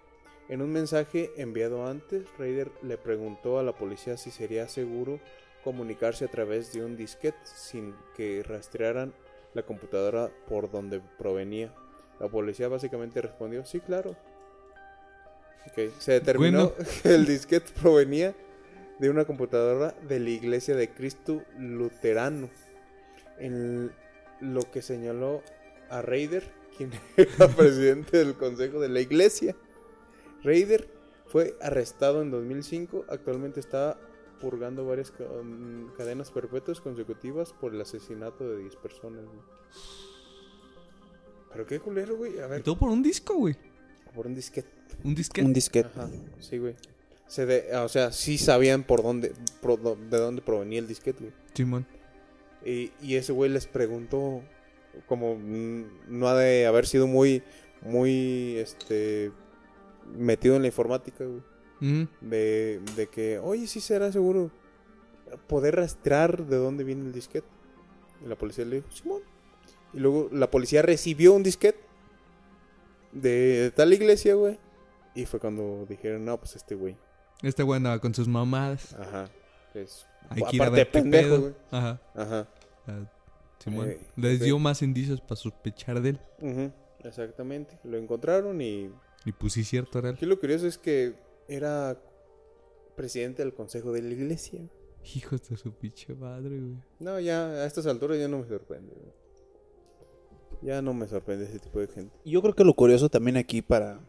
[0.50, 5.20] En un mensaje enviado antes, Raider le preguntó a la policía si sería seguro
[5.64, 9.14] comunicarse a través de un disquete sin que rastrearan
[9.54, 11.74] la computadora por donde provenía.
[12.20, 14.16] La policía básicamente respondió, sí, claro.
[16.00, 18.34] Se determinó que el disquete provenía
[19.00, 22.50] de una computadora de la iglesia de Cristo Luterano.
[23.38, 23.92] En
[24.40, 25.44] lo que señaló
[25.90, 26.44] a Raider,
[26.78, 29.54] quien era presidente del consejo de la iglesia.
[30.44, 30.88] Raider
[31.28, 33.06] fue arrestado en 2005.
[33.10, 33.98] Actualmente está
[34.40, 39.26] purgando varias mm, cadenas perpetuas consecutivas por el asesinato de 10 personas.
[39.26, 39.40] güey.
[41.52, 42.40] Pero qué culero, güey.
[42.40, 43.56] A Y todo por un disco, güey.
[44.14, 44.70] por un disquete.
[45.04, 45.46] Un disquete.
[45.46, 45.90] un disquete.
[45.96, 46.76] Ajá, sí, güey.
[47.28, 51.34] Se de- o sea, sí sabían por dónde, do- de dónde provenía el disquete, güey.
[51.54, 51.86] Simón.
[52.66, 54.42] Y, y ese güey les preguntó,
[55.08, 57.44] como mm, no ha de haber sido muy,
[57.82, 59.32] muy, este,
[60.16, 61.42] metido en la informática, güey.
[61.80, 62.08] Ujú.
[62.22, 64.50] De, de que, oye, sí será seguro
[65.48, 67.48] poder rastrear de dónde viene el disquete.
[68.24, 69.22] Y la policía le dijo, Simón.
[69.94, 71.80] Y luego la policía recibió un disquete
[73.12, 74.60] de tal iglesia, güey.
[75.16, 76.96] Y fue cuando dijeron, no, pues este güey.
[77.42, 78.94] Este güey andaba con sus mamadas.
[78.94, 79.30] Ajá.
[79.74, 81.42] Es, Hay que ir a ver pendejo, pedo.
[81.42, 81.54] güey.
[81.72, 82.02] Ajá.
[82.16, 82.48] Ajá.
[82.88, 83.00] Ah,
[83.60, 83.90] Simón.
[83.90, 86.20] Eh, Les dio más indicios para sospechar de él.
[86.42, 86.72] Ujú,
[87.04, 87.78] Exactamente.
[87.84, 88.90] Lo encontraron y
[89.28, 90.16] Y pues sí, cierto, era él.
[90.16, 91.14] Aquí lo curioso es que
[91.50, 92.02] era
[92.96, 94.62] presidente del consejo de la iglesia.
[95.16, 96.78] Hijos de su pinche madre, güey.
[97.00, 98.94] No, ya a estas alturas ya no me sorprende.
[98.94, 99.14] güey.
[100.62, 102.16] Ya no me sorprende ese tipo de gente.
[102.24, 104.00] Yo creo que lo curioso también aquí para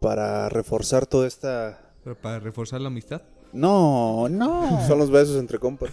[0.00, 3.22] para reforzar toda esta Pero para reforzar la amistad.
[3.52, 4.80] No, no.
[4.88, 5.92] Son los besos entre compas.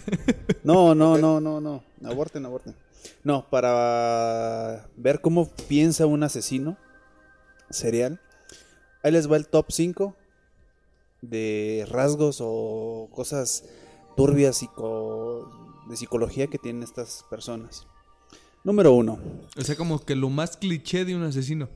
[0.64, 1.84] No, no, no, no, no.
[2.02, 2.74] Aborten, aborten.
[3.22, 6.76] No, para ver cómo piensa un asesino
[7.70, 8.20] serial.
[9.02, 10.14] Ahí les va el top 5
[11.22, 13.64] de rasgos o cosas
[14.16, 15.50] turbias psico-
[15.88, 17.86] de psicología que tienen estas personas.
[18.64, 19.18] Número 1.
[19.56, 21.68] O sea, como que lo más cliché de un asesino.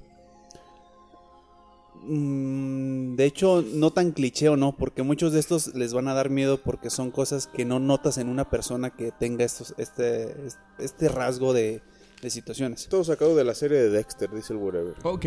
[2.04, 6.14] Mm, de hecho, no tan cliché o no, porque muchos de estos les van a
[6.14, 10.34] dar miedo porque son cosas que no notas en una persona que tenga estos, este,
[10.78, 11.80] este rasgo de,
[12.22, 12.88] de situaciones.
[12.88, 14.94] Todo sacado de la serie de Dexter, dice el whatever.
[15.02, 15.26] Ok.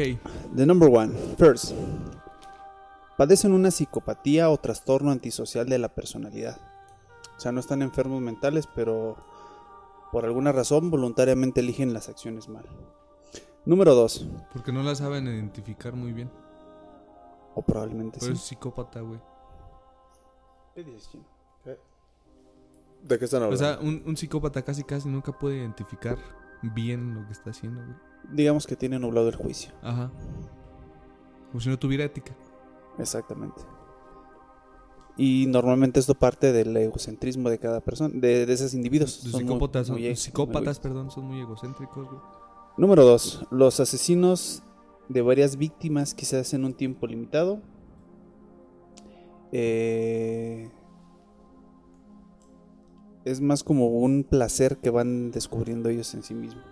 [0.55, 1.13] The number one.
[1.37, 1.73] First.
[3.17, 6.57] Padecen una psicopatía o trastorno antisocial de la personalidad.
[7.37, 9.17] O sea, no están enfermos mentales, pero
[10.11, 12.65] por alguna razón voluntariamente eligen las acciones mal.
[13.65, 14.25] Número dos.
[14.53, 16.31] Porque no la saben identificar muy bien.
[17.55, 18.37] O probablemente Pero sí.
[18.41, 19.19] es psicópata, güey.
[23.03, 23.65] ¿De qué están O hablando?
[23.65, 26.17] sea, un, un psicópata casi casi nunca puede identificar
[26.69, 27.95] bien lo que está haciendo, güey.
[28.33, 29.71] Digamos que tiene nublado el juicio.
[29.81, 30.11] Ajá.
[31.51, 32.35] Como si no tuviera ética.
[32.97, 33.61] Exactamente.
[35.17, 39.21] Y normalmente esto parte del egocentrismo de cada persona, de, de esos individuos.
[39.23, 42.19] Los Son muy- psicópatas, son, muy e- psicópatas, perdón, son muy egocéntricos, güey.
[42.77, 43.47] Número 2.
[43.51, 44.61] Los asesinos
[45.07, 47.61] de varias víctimas quizás en un tiempo limitado.
[49.51, 50.69] Eh,
[53.25, 56.63] es más como un placer que van descubriendo ellos en sí mismos.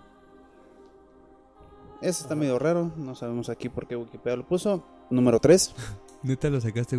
[2.00, 2.92] Ese está medio raro.
[2.96, 4.84] No sabemos aquí por qué Wikipedia lo puso.
[5.10, 5.74] Número 3.
[6.22, 6.98] ¿Neta lo sacaste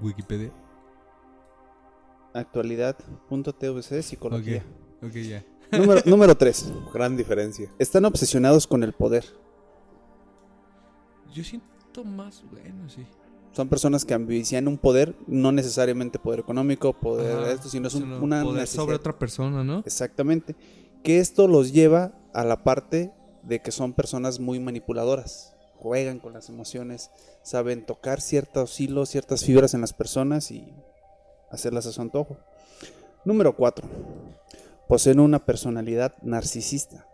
[0.00, 0.50] Wikipedia?
[2.32, 4.64] Actualidad.tvc Psicología.
[5.02, 5.44] Ok, ya.
[5.72, 6.72] Número, número 3.
[6.92, 7.70] Gran diferencia.
[7.78, 9.24] Están obsesionados con el poder.
[11.32, 13.04] Yo siento más, bueno, sí.
[13.54, 17.94] Son personas que ambician un poder, no necesariamente poder económico, poder Ajá, esto, sino es
[17.94, 18.82] un- sino una poder necesidad.
[18.82, 19.78] sobre otra persona, ¿no?
[19.86, 20.56] Exactamente.
[21.04, 23.12] Que esto los lleva a la parte
[23.42, 25.54] de que son personas muy manipuladoras.
[25.76, 27.10] Juegan con las emociones,
[27.42, 30.72] saben tocar ciertos hilos, ciertas fibras en las personas y
[31.50, 32.38] hacerlas a su antojo.
[33.24, 33.86] Número 4.
[34.88, 37.06] Poseen una personalidad narcisista.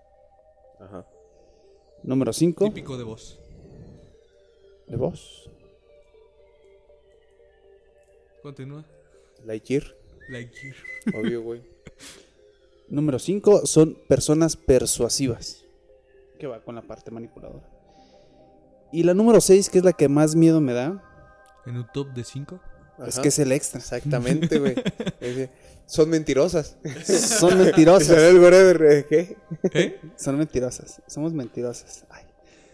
[0.81, 1.05] Ajá.
[2.03, 2.64] Número 5.
[2.64, 3.40] Típico de voz.
[4.87, 5.50] De voz.
[8.42, 8.85] Continúa.
[9.44, 9.85] Lightyear.
[10.29, 10.53] Like
[11.14, 11.62] Obvio, güey.
[12.88, 15.64] Número 5 son personas persuasivas.
[16.38, 17.68] Que va con la parte manipuladora.
[18.92, 21.03] Y la número 6, que es la que más miedo me da,
[21.66, 22.61] En un top de 5.
[23.07, 23.22] es Ajá.
[23.22, 23.79] que es el extra.
[23.81, 24.74] Exactamente, güey.
[25.87, 26.76] Son mentirosas.
[27.05, 28.16] Son ¿Será mentirosas.
[29.09, 29.37] ¿Qué?
[29.74, 30.00] ¿Eh?
[30.16, 31.03] Son mentirosas.
[31.07, 32.05] Somos mentirosas.
[32.09, 32.24] Ay.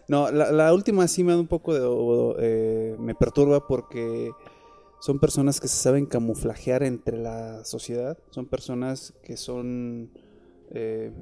[0.08, 2.36] No, la, la última sí me da un poco de...
[2.40, 4.30] eh, me perturba porque
[5.06, 8.18] son personas que se saben camuflajear entre la sociedad.
[8.30, 10.10] Son personas que son...
[10.70, 11.12] eh,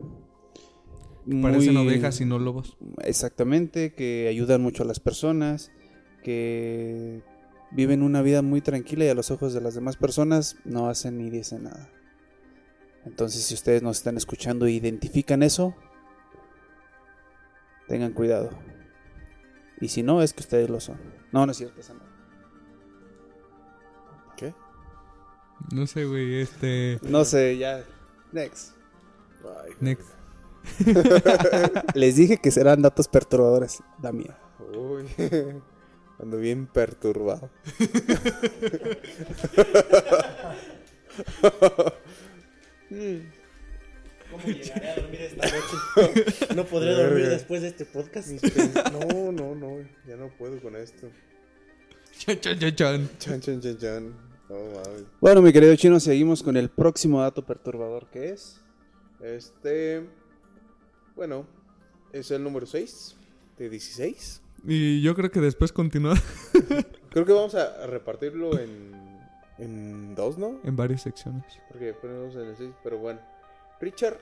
[1.43, 2.79] Parecen muy- ovejas y no lobos.
[3.03, 5.71] Exactamente, que ayudan mucho a las personas,
[6.23, 7.23] que
[7.73, 11.19] viven una vida muy tranquila y a los ojos de las demás personas no hacen
[11.19, 11.91] ni dicen nada.
[13.05, 15.75] Entonces, si ustedes nos están escuchando e identifican eso,
[17.87, 18.49] tengan cuidado.
[19.79, 20.99] Y si no, es que ustedes lo son.
[21.33, 22.14] No, no es cierto, esa no.
[25.73, 26.99] No sé, güey, este...
[27.03, 27.85] No sé, ya.
[28.33, 28.73] Next.
[29.45, 30.09] Ay, Next.
[31.95, 33.83] Les dije que serán datos perturbadores.
[34.03, 34.39] La mía.
[34.73, 35.07] Uy.
[36.19, 37.51] Ando bien perturbado.
[44.31, 46.55] ¿Cómo llegaré a dormir esta noche?
[46.55, 48.29] No podré dormir después de este podcast.
[48.93, 49.79] No, no, no.
[50.07, 51.09] Ya no puedo con esto.
[52.19, 53.11] Chan, chan, chan, chan.
[53.19, 54.34] Chan, chan, chan, chan.
[54.49, 55.05] Mames.
[55.21, 58.61] Bueno, mi querido chino, seguimos con el próximo dato perturbador que es.
[59.21, 60.07] Este.
[61.17, 61.47] Bueno,
[62.13, 63.17] es el número 6
[63.59, 64.43] de 16.
[64.67, 66.15] Y yo creo que después continúa
[67.11, 69.05] Creo que vamos a repartirlo en.
[69.57, 70.59] En dos, ¿no?
[70.65, 71.45] en varias secciones.
[71.69, 73.21] Porque ponemos en el 6, pero bueno.
[73.81, 74.19] Richard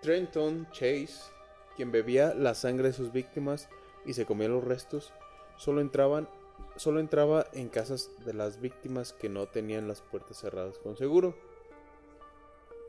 [0.00, 1.30] Trenton Chase,
[1.76, 3.68] quien bebía la sangre de sus víctimas
[4.04, 5.12] y se comía los restos,
[5.56, 6.28] solo entraban
[6.76, 11.34] solo entraba en casas de las víctimas que no tenían las puertas cerradas con seguro.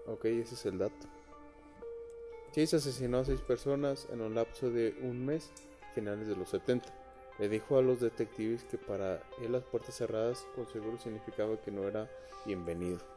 [0.07, 1.07] Ok, ese es el dato.
[2.51, 5.51] Chase asesinó a seis personas en un lapso de un mes,
[5.95, 6.87] finales de los 70.
[7.39, 11.71] Le dijo a los detectives que para él las puertas cerradas con seguro significaba que
[11.71, 12.09] no era
[12.45, 13.12] bienvenido.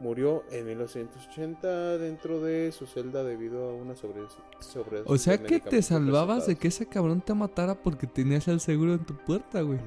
[0.00, 4.20] Murió en 1980 dentro de su celda debido a una sobre
[4.60, 8.60] sobredosis O sea que te salvabas de que ese cabrón te matara porque tenías el
[8.60, 9.78] seguro en tu puerta, güey.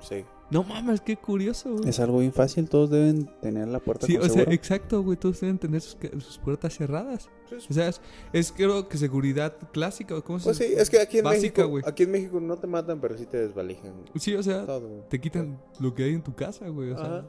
[0.00, 0.24] Sí.
[0.50, 1.88] No mames, qué curioso, güey.
[1.90, 5.18] Es algo bien fácil, todos deben tener la puerta Sí, con o sea, exacto, güey.
[5.18, 7.28] Todos deben tener sus, ca- sus puertas cerradas.
[7.68, 8.00] O sea, es,
[8.32, 10.14] es creo que seguridad clásica.
[10.16, 11.84] ¿o ¿Cómo se Pues sí, es que aquí en Básica, México, güey.
[11.86, 13.92] aquí en México no te matan, pero sí te desvalijan.
[14.14, 15.04] Sí, o sea, Todo.
[15.10, 16.92] te quitan lo que hay en tu casa, güey.
[16.92, 17.26] O sea, Ajá.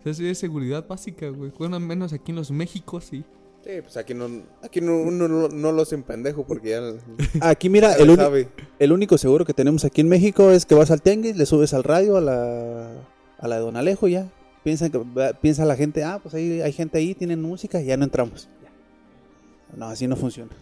[0.00, 1.52] O sea, sí es seguridad básica, güey.
[1.58, 3.24] Bueno, al menos aquí en los México, sí.
[3.64, 4.28] Sí, pues aquí no,
[4.62, 6.80] aquí no, uno no, no lo hacen pendejo porque ya,
[7.40, 8.48] Aquí mira, ya el, sabe.
[8.78, 11.74] el único seguro que tenemos aquí en México es que vas al tianguis, le subes
[11.74, 12.90] al radio a la,
[13.38, 14.30] a la de Don Alejo ya.
[14.62, 15.00] Piensan que,
[15.40, 18.48] piensa la gente, ah, pues ahí hay gente ahí, tienen música, ya no entramos.
[18.62, 19.76] Ya.
[19.76, 20.52] No, así no funciona.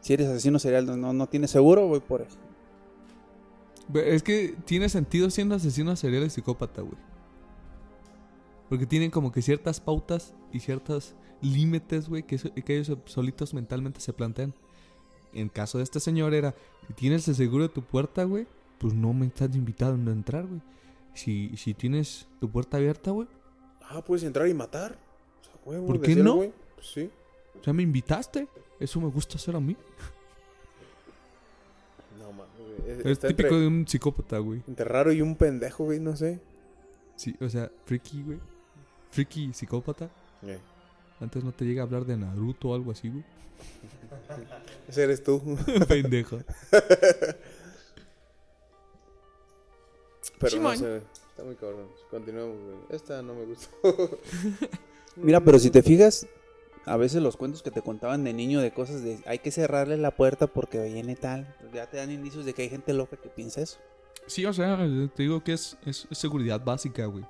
[0.00, 2.36] Si eres asesino serial, no, no tienes seguro, voy por eso.
[3.88, 6.96] Ve, Es que tiene sentido siendo asesino serial y psicópata, güey.
[8.74, 14.12] Porque tienen como que ciertas pautas y ciertos límites, güey, que, ellos solitos mentalmente se
[14.12, 14.52] plantean.
[15.32, 16.56] En caso de este señor era,
[16.88, 18.48] si tienes el seguro de tu puerta, güey,
[18.78, 20.60] pues no me estás invitado a entrar, güey.
[21.14, 23.28] Si, si tienes tu puerta abierta, güey,
[23.80, 24.98] Ah, puedes entrar y matar.
[25.40, 26.38] O sea, huevo, ¿Por qué no?
[26.38, 27.08] Pues sí.
[27.60, 28.48] o sea, me invitaste.
[28.80, 29.76] Eso me gusta hacer a mí.
[32.18, 33.12] No mames, güey.
[33.12, 34.64] Es, típico entre, de un psicópata, güey.
[34.66, 36.40] entre raro y un pendejo, güey, no sé.
[37.14, 38.53] Sí, o sea, freaky, güey.
[39.14, 40.10] Freaky psicópata.
[40.42, 40.58] Eh,
[41.20, 43.22] Antes no te llega a hablar de Naruto o algo así, güey.
[44.88, 45.40] ese eres tú.
[45.88, 46.40] Pendejo.
[50.38, 50.72] Pero Simón.
[50.72, 50.96] no sé,
[51.30, 51.86] está muy cabrón.
[52.10, 52.76] Continuamos, güey.
[52.90, 53.70] Esta no me gustó.
[55.16, 56.26] Mira, pero si te fijas,
[56.84, 59.96] a veces los cuentos que te contaban de niño de cosas de hay que cerrarle
[59.96, 63.28] la puerta porque viene tal, ya te dan indicios de que hay gente loca que
[63.28, 63.78] piensa eso.
[64.26, 64.76] Sí, o sea,
[65.14, 67.24] te digo que es, es seguridad básica, güey.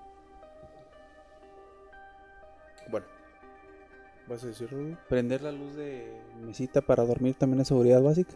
[4.28, 4.78] ¿Vas a decirlo?
[4.82, 4.96] güey?
[5.08, 6.06] Prender la luz de
[6.44, 8.34] mesita para dormir también es seguridad básica.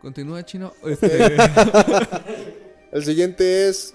[0.00, 0.72] Continúa, chino.
[0.84, 1.36] Este,
[2.92, 3.94] El siguiente es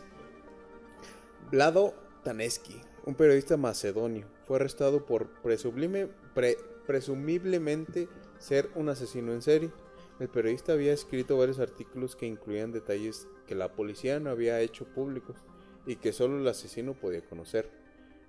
[1.52, 4.28] Vlado Taneski, un periodista macedonio.
[4.46, 8.08] Fue arrestado por presublime- pre- presumiblemente
[8.40, 9.72] ser un asesino en serie.
[10.20, 14.86] El periodista había escrito varios artículos que incluían detalles que la policía no había hecho
[14.86, 15.38] públicos
[15.86, 17.70] y que solo el asesino podía conocer.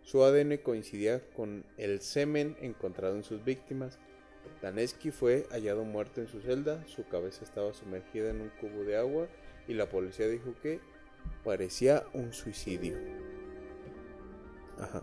[0.03, 3.99] Su ADN coincidía con el semen encontrado en sus víctimas.
[4.61, 8.97] Taneski fue hallado muerto en su celda, su cabeza estaba sumergida en un cubo de
[8.97, 9.29] agua
[9.69, 10.81] y la policía dijo que
[11.45, 12.97] parecía un suicidio.
[14.79, 15.03] Ajá.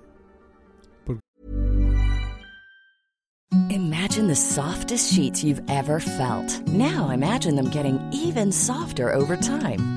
[3.70, 6.68] Imagine the softest sheets you've ever felt.
[6.68, 9.97] Now imagine them getting even softer over time.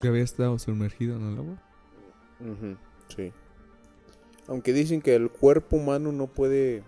[0.00, 1.62] Que había estado sumergido en el agua.
[3.14, 3.32] Sí.
[4.48, 6.82] Aunque dicen que el cuerpo humano no puede.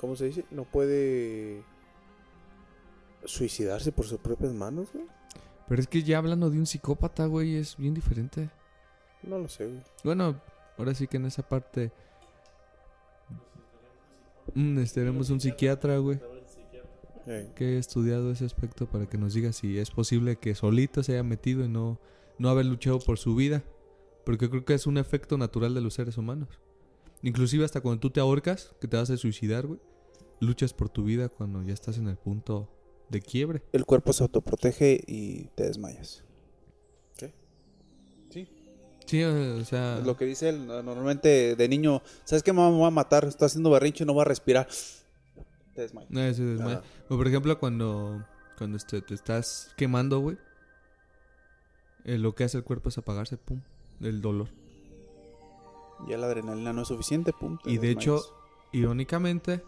[0.00, 0.44] ¿Cómo se dice?
[0.50, 1.62] No puede.
[3.24, 5.04] Suicidarse por sus propias manos, güey.
[5.68, 8.50] Pero es que ya hablando de un psicópata, güey, es bien diferente.
[9.22, 9.82] No lo sé, güey.
[10.04, 10.40] Bueno,
[10.78, 11.92] ahora sí que en esa parte.
[14.54, 16.20] Mm, necesitaremos un psiquiatra, güey,
[17.54, 21.12] Que haya estudiado ese aspecto para que nos diga si es posible que solito se
[21.12, 21.98] haya metido y no,
[22.38, 23.64] no haber luchado por su vida.
[24.24, 26.48] Porque creo que es un efecto natural de los seres humanos.
[27.22, 29.80] Inclusive hasta cuando tú te ahorcas, que te vas a suicidar, güey,
[30.40, 32.68] luchas por tu vida cuando ya estás en el punto
[33.08, 33.62] de quiebre.
[33.72, 36.22] El cuerpo se autoprotege y te desmayas.
[39.06, 39.98] Sí, o sea...
[40.00, 42.90] Es lo que dice él, no- normalmente de niño, ¿sabes qué mamá me va a
[42.90, 43.24] matar?
[43.24, 44.66] Está haciendo berrinche y no va a respirar.
[45.76, 46.10] Te desmayas.
[46.10, 46.78] No, ese desmayo.
[46.78, 46.86] Ajá.
[47.10, 48.24] O por ejemplo, cuando,
[48.56, 50.38] cuando este, te estás quemando, güey,
[52.04, 53.60] eh, lo que hace el cuerpo es apagarse, pum,
[54.00, 54.48] del dolor.
[56.08, 57.58] Ya la adrenalina no es suficiente, pum.
[57.62, 58.22] te Y de hecho,
[58.72, 59.62] irónicamente,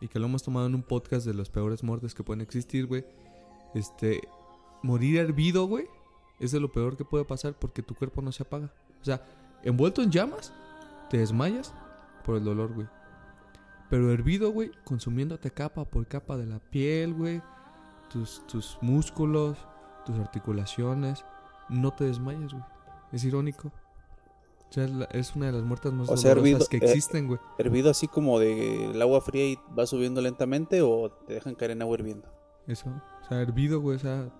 [0.00, 2.86] y que lo hemos tomado en un podcast de las peores muertes que pueden existir,
[2.86, 3.04] güey,
[3.74, 4.22] este,
[4.82, 5.86] morir hervido, güey,
[6.38, 8.72] es de lo peor que puede pasar porque tu cuerpo no se apaga.
[9.02, 9.22] O sea,
[9.62, 10.52] envuelto en llamas,
[11.10, 11.74] te desmayas
[12.24, 12.88] por el dolor, güey.
[13.90, 17.42] Pero hervido, güey, consumiéndote capa por capa de la piel, güey,
[18.08, 19.58] tus, tus músculos,
[20.06, 21.24] tus articulaciones,
[21.68, 22.64] no te desmayas, güey.
[23.12, 23.72] Es irónico.
[24.68, 26.76] O sea, es, la- es una de las muertes más O sea, dolorosas hervido- que
[26.76, 27.40] eh, existen, güey.
[27.58, 31.72] ¿Hervido así como de el agua fría y va subiendo lentamente o te dejan caer
[31.72, 32.28] en agua hirviendo?
[32.68, 32.88] Eso.
[33.22, 33.96] O sea, hervido, güey.
[33.96, 34.30] O sea,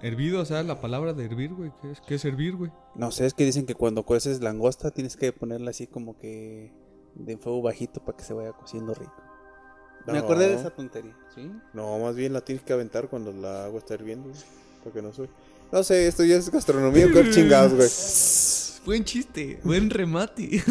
[0.00, 1.72] hervido, o sea, la palabra de hervir, güey.
[1.82, 2.70] ¿Qué es, qué es hervir, güey?
[2.94, 6.72] No sé, es que dicen que cuando cueces langosta tienes que ponerla así como que
[7.14, 9.14] de fuego bajito para que se vaya cociendo rico.
[10.06, 10.18] Me No.
[10.20, 11.50] acordé de esa tontería, ¿sí?
[11.72, 14.40] No, más bien la tienes que aventar cuando la agua está hirviendo, güey,
[14.82, 15.28] Porque no soy.
[15.72, 17.88] No sé, esto ya es gastronomía, qué chingados, güey.
[18.86, 20.62] Buen chiste, buen remate.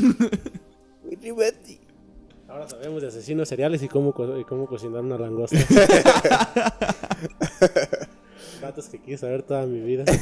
[2.48, 5.58] Ahora sabemos de asesinos seriales y cómo, co- y cómo cocinar una langosta.
[8.62, 10.06] Datos que quiero saber toda mi vida.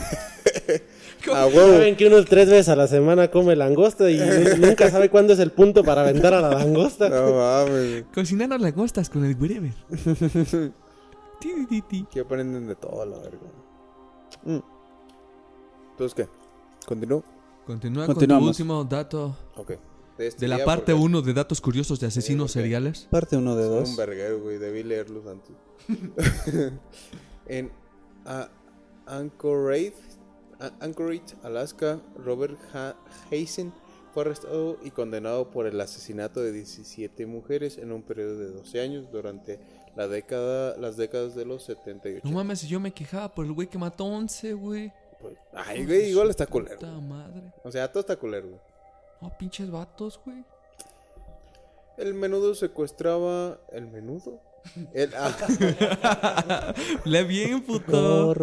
[1.34, 1.74] A huevo.
[1.74, 5.34] Saben que uno tres veces a la semana come langosta y nu- nunca sabe cuándo
[5.34, 7.10] es el punto para aventar a la langosta.
[7.10, 8.06] No mames.
[8.14, 9.74] Cocinar las langostas con el wherever.
[11.42, 12.08] Ti, ti, ti.
[12.12, 13.40] Que aprenden de todo, la verga.
[14.46, 14.60] Mm.
[15.92, 16.28] Entonces, ¿qué?
[16.86, 17.24] ¿Continúo?
[17.66, 19.72] Continúa con tu último dato Ok.
[20.18, 23.08] este de la día, parte porque 1 de datos curiosos de asesinos Sí, seriales.
[23.10, 23.90] Parte uno de son dos.
[23.90, 24.58] un verguero, güey.
[24.60, 25.56] Debí leerlos antes.
[27.48, 27.72] en
[28.26, 28.50] a-
[29.08, 29.94] Anchorage,
[30.80, 32.96] Anchorage, Alaska, Robert Ha-
[33.32, 33.74] Hazen
[34.14, 38.80] fue arrestado y condenado por el asesinato de 17 mujeres en un periodo de 12
[38.82, 39.60] años durante
[39.96, 42.22] la década, las décadas de los 78.
[42.28, 44.92] No mames, yo me quejaba por el güey que mató 11, güey.
[45.20, 46.76] Pues, ay, güey, igual está culero.
[46.80, 47.54] Puta madre.
[47.64, 48.62] O sea, todo está culero, güey.
[49.22, 50.44] No, pinches vatos, güey.
[51.98, 53.60] El menudo secuestraba.
[53.72, 54.40] ¿El menudo?
[54.94, 56.74] El, ah,
[57.06, 58.34] Le bien, puto.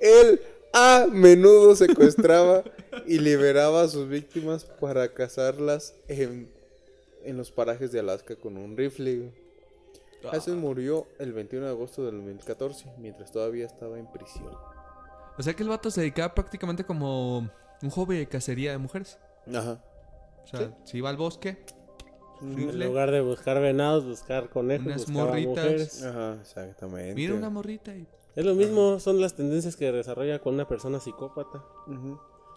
[0.00, 0.40] él
[0.72, 2.62] a menudo secuestraba
[3.06, 6.50] y liberaba a sus víctimas para cazarlas en,
[7.24, 9.16] en los parajes de Alaska con un rifle.
[9.16, 9.46] güey.
[10.32, 14.50] Hazen murió el 21 de agosto del 2014, mientras todavía estaba en prisión.
[15.38, 17.48] O sea que el vato se dedicaba prácticamente como
[17.82, 19.18] un hobby de cacería de mujeres.
[19.54, 19.80] Ajá.
[20.44, 21.58] O sea, se iba al bosque,
[22.42, 25.46] En lugar de buscar venados, buscar conejos, Unas morritas.
[25.64, 26.02] mujeres.
[26.04, 27.14] Ajá, exactamente.
[27.14, 28.06] mira una morrita y...
[28.34, 31.64] Es lo mismo, son las tendencias que desarrolla con una persona psicópata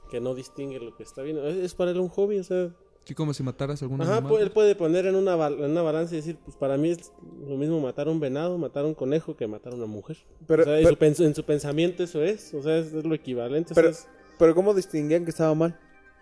[0.09, 1.37] que no distingue lo que está bien.
[1.37, 2.69] Es, es para él un hobby, o sea,
[3.05, 4.41] Sí, como si mataras a algún Ajá, animal.
[4.41, 7.11] él puede poner en una, bal- en una balanza y decir, pues para mí es
[7.47, 10.17] lo mismo matar a un venado, matar a un conejo que matar a una mujer.
[10.45, 12.93] Pero- o sea, en, pero- su pens- en su pensamiento eso es, o sea, es,
[12.93, 13.73] es lo equivalente.
[13.73, 14.07] o Pero, sea, es-
[14.37, 15.79] pero ¿cómo distinguían que estaba mal?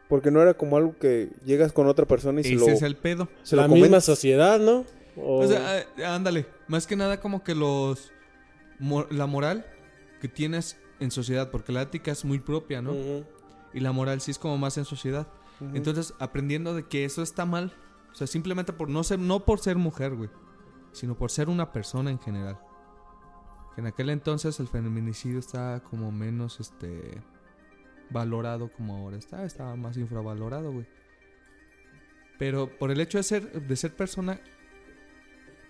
[0.10, 2.82] Porque no era como algo que llegas con otra persona y se Ese lo, es
[2.82, 3.28] el pedo.
[3.44, 4.06] se lo la misma comentas.
[4.06, 4.86] sociedad, ¿no?
[5.18, 6.46] O, O sea, ándale.
[6.68, 8.12] Más que nada como que los...
[9.10, 9.66] la moral
[10.22, 12.94] que tienes en sociedad, porque la ética es muy propia, ¿no?
[13.74, 15.28] Y la moral sí es como más en sociedad.
[15.74, 17.74] Entonces, aprendiendo de que eso está mal.
[18.12, 20.30] O sea, simplemente por no ser, no por ser mujer, güey.
[20.94, 22.60] Sino por ser una persona en general.
[23.76, 27.22] Que en aquel entonces el feminicidio estaba como menos, este...
[28.10, 29.46] Valorado como ahora está.
[29.46, 30.86] Estaba más infravalorado, güey.
[32.38, 34.40] Pero por el hecho de ser, de ser persona...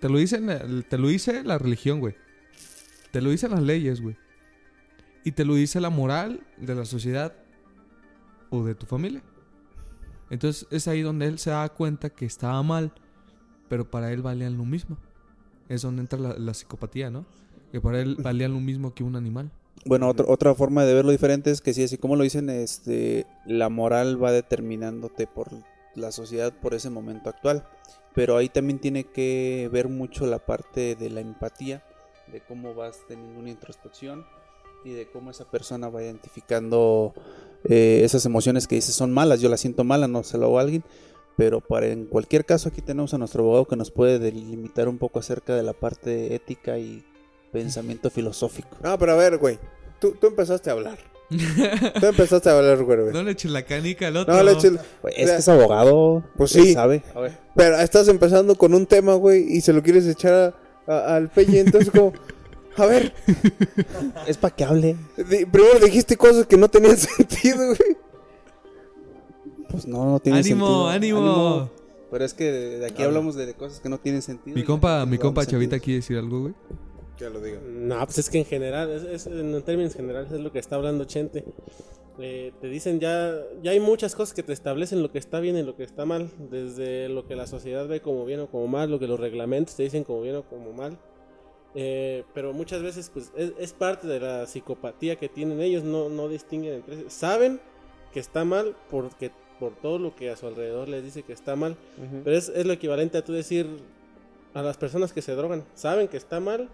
[0.00, 0.40] Te lo, dice,
[0.88, 2.14] te lo dice la religión, güey.
[3.10, 4.16] Te lo dicen las leyes, güey.
[5.24, 7.34] Y te lo dice la moral de la sociedad
[8.50, 9.22] o de tu familia.
[10.30, 12.92] Entonces es ahí donde él se da cuenta que estaba mal,
[13.68, 14.96] pero para él valían lo mismo.
[15.68, 17.26] Es donde entra la, la psicopatía, ¿no?
[17.72, 19.50] Que para él valían lo mismo que un animal.
[19.84, 23.26] Bueno, otra otra forma de verlo diferente es que sí, así como lo dicen, este,
[23.46, 25.48] la moral va determinándote por
[25.94, 27.68] la sociedad por ese momento actual.
[28.14, 31.84] Pero ahí también tiene que ver mucho la parte de la empatía,
[32.32, 34.26] de cómo vas teniendo una introspección
[34.84, 37.14] y de cómo esa persona va identificando
[37.64, 39.40] eh, esas emociones que dices son malas.
[39.40, 40.84] Yo las siento malas, no se lo hago a alguien.
[41.36, 44.98] Pero para en cualquier caso aquí tenemos a nuestro abogado que nos puede delimitar un
[44.98, 47.04] poco acerca de la parte ética y
[47.52, 48.76] pensamiento filosófico.
[48.82, 49.58] No, pero a ver, güey.
[50.00, 50.98] Tú, tú empezaste a hablar.
[51.28, 52.98] tú empezaste a hablar, güey.
[53.00, 53.12] güey.
[53.12, 54.34] No le eches la canica al otro.
[54.34, 56.24] No, le eches- Pues, o es sea, que es abogado.
[56.36, 56.72] Pues sí.
[56.74, 57.02] sabe.
[57.14, 57.38] A ver.
[57.54, 60.54] Pero estás empezando con un tema, güey, y se lo quieres echar
[60.86, 61.60] a- a- al pelle.
[61.60, 62.12] Entonces, como,
[62.76, 63.12] a ver,
[64.26, 64.96] Es para que hable.
[65.16, 67.96] primero dijiste cosas que no tenían sentido, güey.
[69.70, 70.88] Pues no, no tiene ¡Ánimo, sentido.
[70.88, 71.70] ánimo!
[72.10, 74.56] Pero es que de, aquí hablamos de, de cosas que no tienen sentido.
[74.56, 75.84] Mi compa, mi compa Chavita sentido.
[75.84, 76.54] quiere decir algo, güey.
[77.18, 77.58] Ya lo digo.
[77.66, 80.76] No, pues es que en general, es, es- en términos generales es lo que está
[80.76, 81.44] hablando Chente.
[82.20, 85.56] Eh, te dicen ya, ya hay muchas cosas que te establecen lo que está bien
[85.56, 88.66] y lo que está mal, desde lo que la sociedad ve como bien o como
[88.66, 90.98] mal, lo que los reglamentos te dicen como bien o como mal.
[91.74, 96.08] Eh, pero muchas veces pues es, es parte de la psicopatía que tienen ellos, no,
[96.08, 97.60] no distinguen entre saben
[98.12, 101.56] que está mal porque por todo lo que a su alrededor les dice que está
[101.56, 101.76] mal,
[102.24, 103.66] pero es, es lo equivalente a tú decir
[104.54, 106.68] a las personas que se drogan, saben que está mal,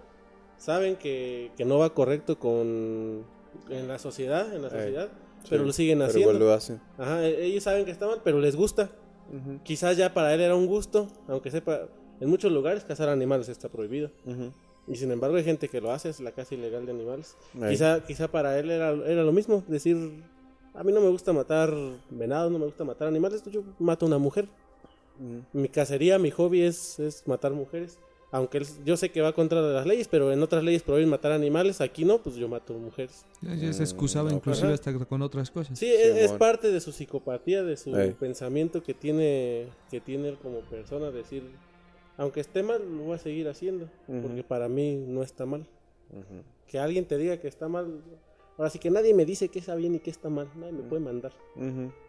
[0.59, 3.25] saben que, que no va correcto con
[3.71, 5.09] en la sociedad, en la sociedad,
[5.49, 6.33] pero lo siguen pero haciendo.
[6.33, 6.81] igual lo hacen.
[6.99, 8.91] Ajá, e- ellos saben que está mal, pero les gusta.
[9.33, 11.89] Ujú, Quizás ya para él era un gusto, aunque sepa,
[12.21, 14.11] en muchos lugares cazar animales está prohibido.
[14.87, 17.37] Y sin embargo hay gente que lo hace, es la caza ilegal de animales.
[17.71, 19.97] Quizá, quizá para él era, era lo mismo, decir,
[20.75, 21.73] a mí no me gusta matar
[22.11, 24.47] venados, no me gusta matar animales, yo mato a una mujer.
[25.53, 27.99] Mi cacería, mi hobby es, es matar mujeres.
[28.31, 31.09] Aunque él- yo sé que va contra de las leyes, pero en otras leyes prohíben
[31.09, 33.25] matar animales, aquí no, pues yo mato mujeres.
[33.43, 34.75] Ya, ya se excusaba Mm, inclusive ajá.
[34.75, 35.79] hasta con otras cosas.
[35.79, 38.11] Sí, es, es parte de su psicopatía, de su Ey.
[38.19, 41.45] pensamiento que tiene, que tiene él como persona, decir,
[42.17, 45.65] aunque esté mal, lo voy a seguir haciendo, porque para mí no está mal.
[46.67, 48.01] Que alguien te diga que está mal.
[48.57, 50.49] Ahora sí que nadie me dice que está bien y que está mal.
[50.57, 51.33] Nadie me puede mandar.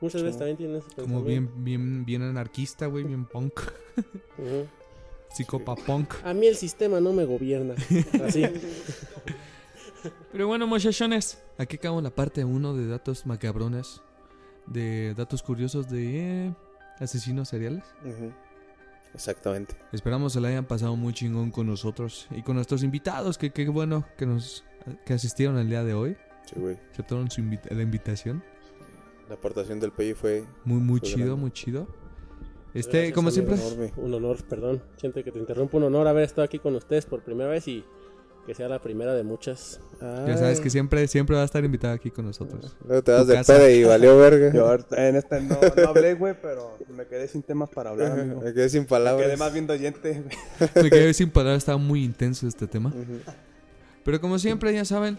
[0.02, 3.60] Muchas veces también tienen ese Como bien, bien, bien anarquista, güey, bien punk.
[4.38, 4.66] Ujú.
[5.36, 6.14] Psicopapunk.
[6.24, 7.76] A mí el sistema no me gobierna.
[8.26, 8.46] Así.
[10.32, 14.02] Pero bueno, muchachones, aquí acabamos la parte 1 de datos macabrones.
[14.68, 16.54] De datos curiosos de eh,
[17.00, 17.84] asesinos seriales.
[19.14, 19.76] Exactamente.
[19.92, 23.38] Esperamos se la hayan pasado muy chingón con nosotros y con nuestros invitados.
[23.38, 24.64] Que qué bueno que nos
[25.06, 26.18] que asistieron el día de hoy.
[26.46, 26.78] Sí, güey.
[26.92, 28.44] Aceptaron su invita- la invitación.
[29.30, 31.42] La aportación del PI fue Muy, muy Fue chido, grande.
[31.42, 31.88] muy chido.
[32.76, 33.56] Este, Gracias, como siempre.
[33.56, 33.94] enorme.
[33.98, 34.84] Un honor, perdón.
[34.98, 35.78] Siento que te interrumpo.
[35.78, 37.84] Un honor haber estado aquí con ustedes por primera vez y
[38.46, 39.80] que sea la primera de muchas.
[40.00, 42.76] Ya sabes que siempre, siempre va a estar invitado aquí con nosotros.
[42.86, 44.54] Luego te das tu de peda y valió verga.
[44.54, 48.12] Yo ahorita en este no, no hablé, güey, pero me quedé sin temas para hablar,
[48.20, 48.42] amigo.
[48.42, 49.26] Me quedé sin Me palabras.
[49.26, 50.24] quedé más viendo oyente.
[50.76, 52.90] Me quedé sin palabras, estaba muy intenso este tema.
[52.90, 53.20] Ujú.
[54.04, 55.18] Pero como siempre, ya saben,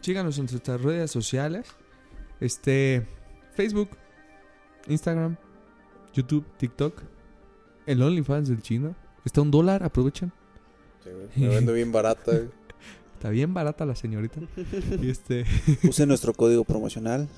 [0.00, 1.66] síganos en nuestras redes sociales.
[2.40, 3.06] Este,
[3.54, 3.90] Facebook,
[4.88, 5.36] Instagram,
[6.16, 7.02] YouTube, TikTok,
[7.86, 8.96] el OnlyFans del chino.
[9.24, 10.32] Está un dólar, aprovechen.
[11.04, 11.10] Sí.
[11.40, 12.32] Me vendo bien barata.
[12.32, 12.48] güey.
[13.14, 14.40] Está bien barata la señorita.
[15.02, 15.44] Este,
[15.82, 17.28] Use nuestro código promocional.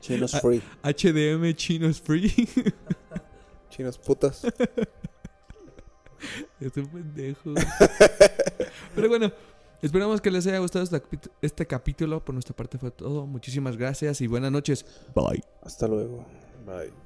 [0.00, 0.40] Chinos Ah.
[0.40, 0.62] Free.
[0.82, 2.30] HDM Chinos Free.
[3.70, 4.42] Chinos putas.
[6.60, 7.54] Este pendejo.
[8.94, 9.32] Pero bueno,
[9.82, 11.02] esperamos que les haya gustado este,
[11.42, 12.24] este capítulo.
[12.24, 13.26] Por nuestra parte fue todo.
[13.26, 14.84] Muchísimas gracias y buenas noches.
[15.14, 15.42] Bye.
[15.62, 16.26] Hasta luego.
[16.66, 17.05] Bye.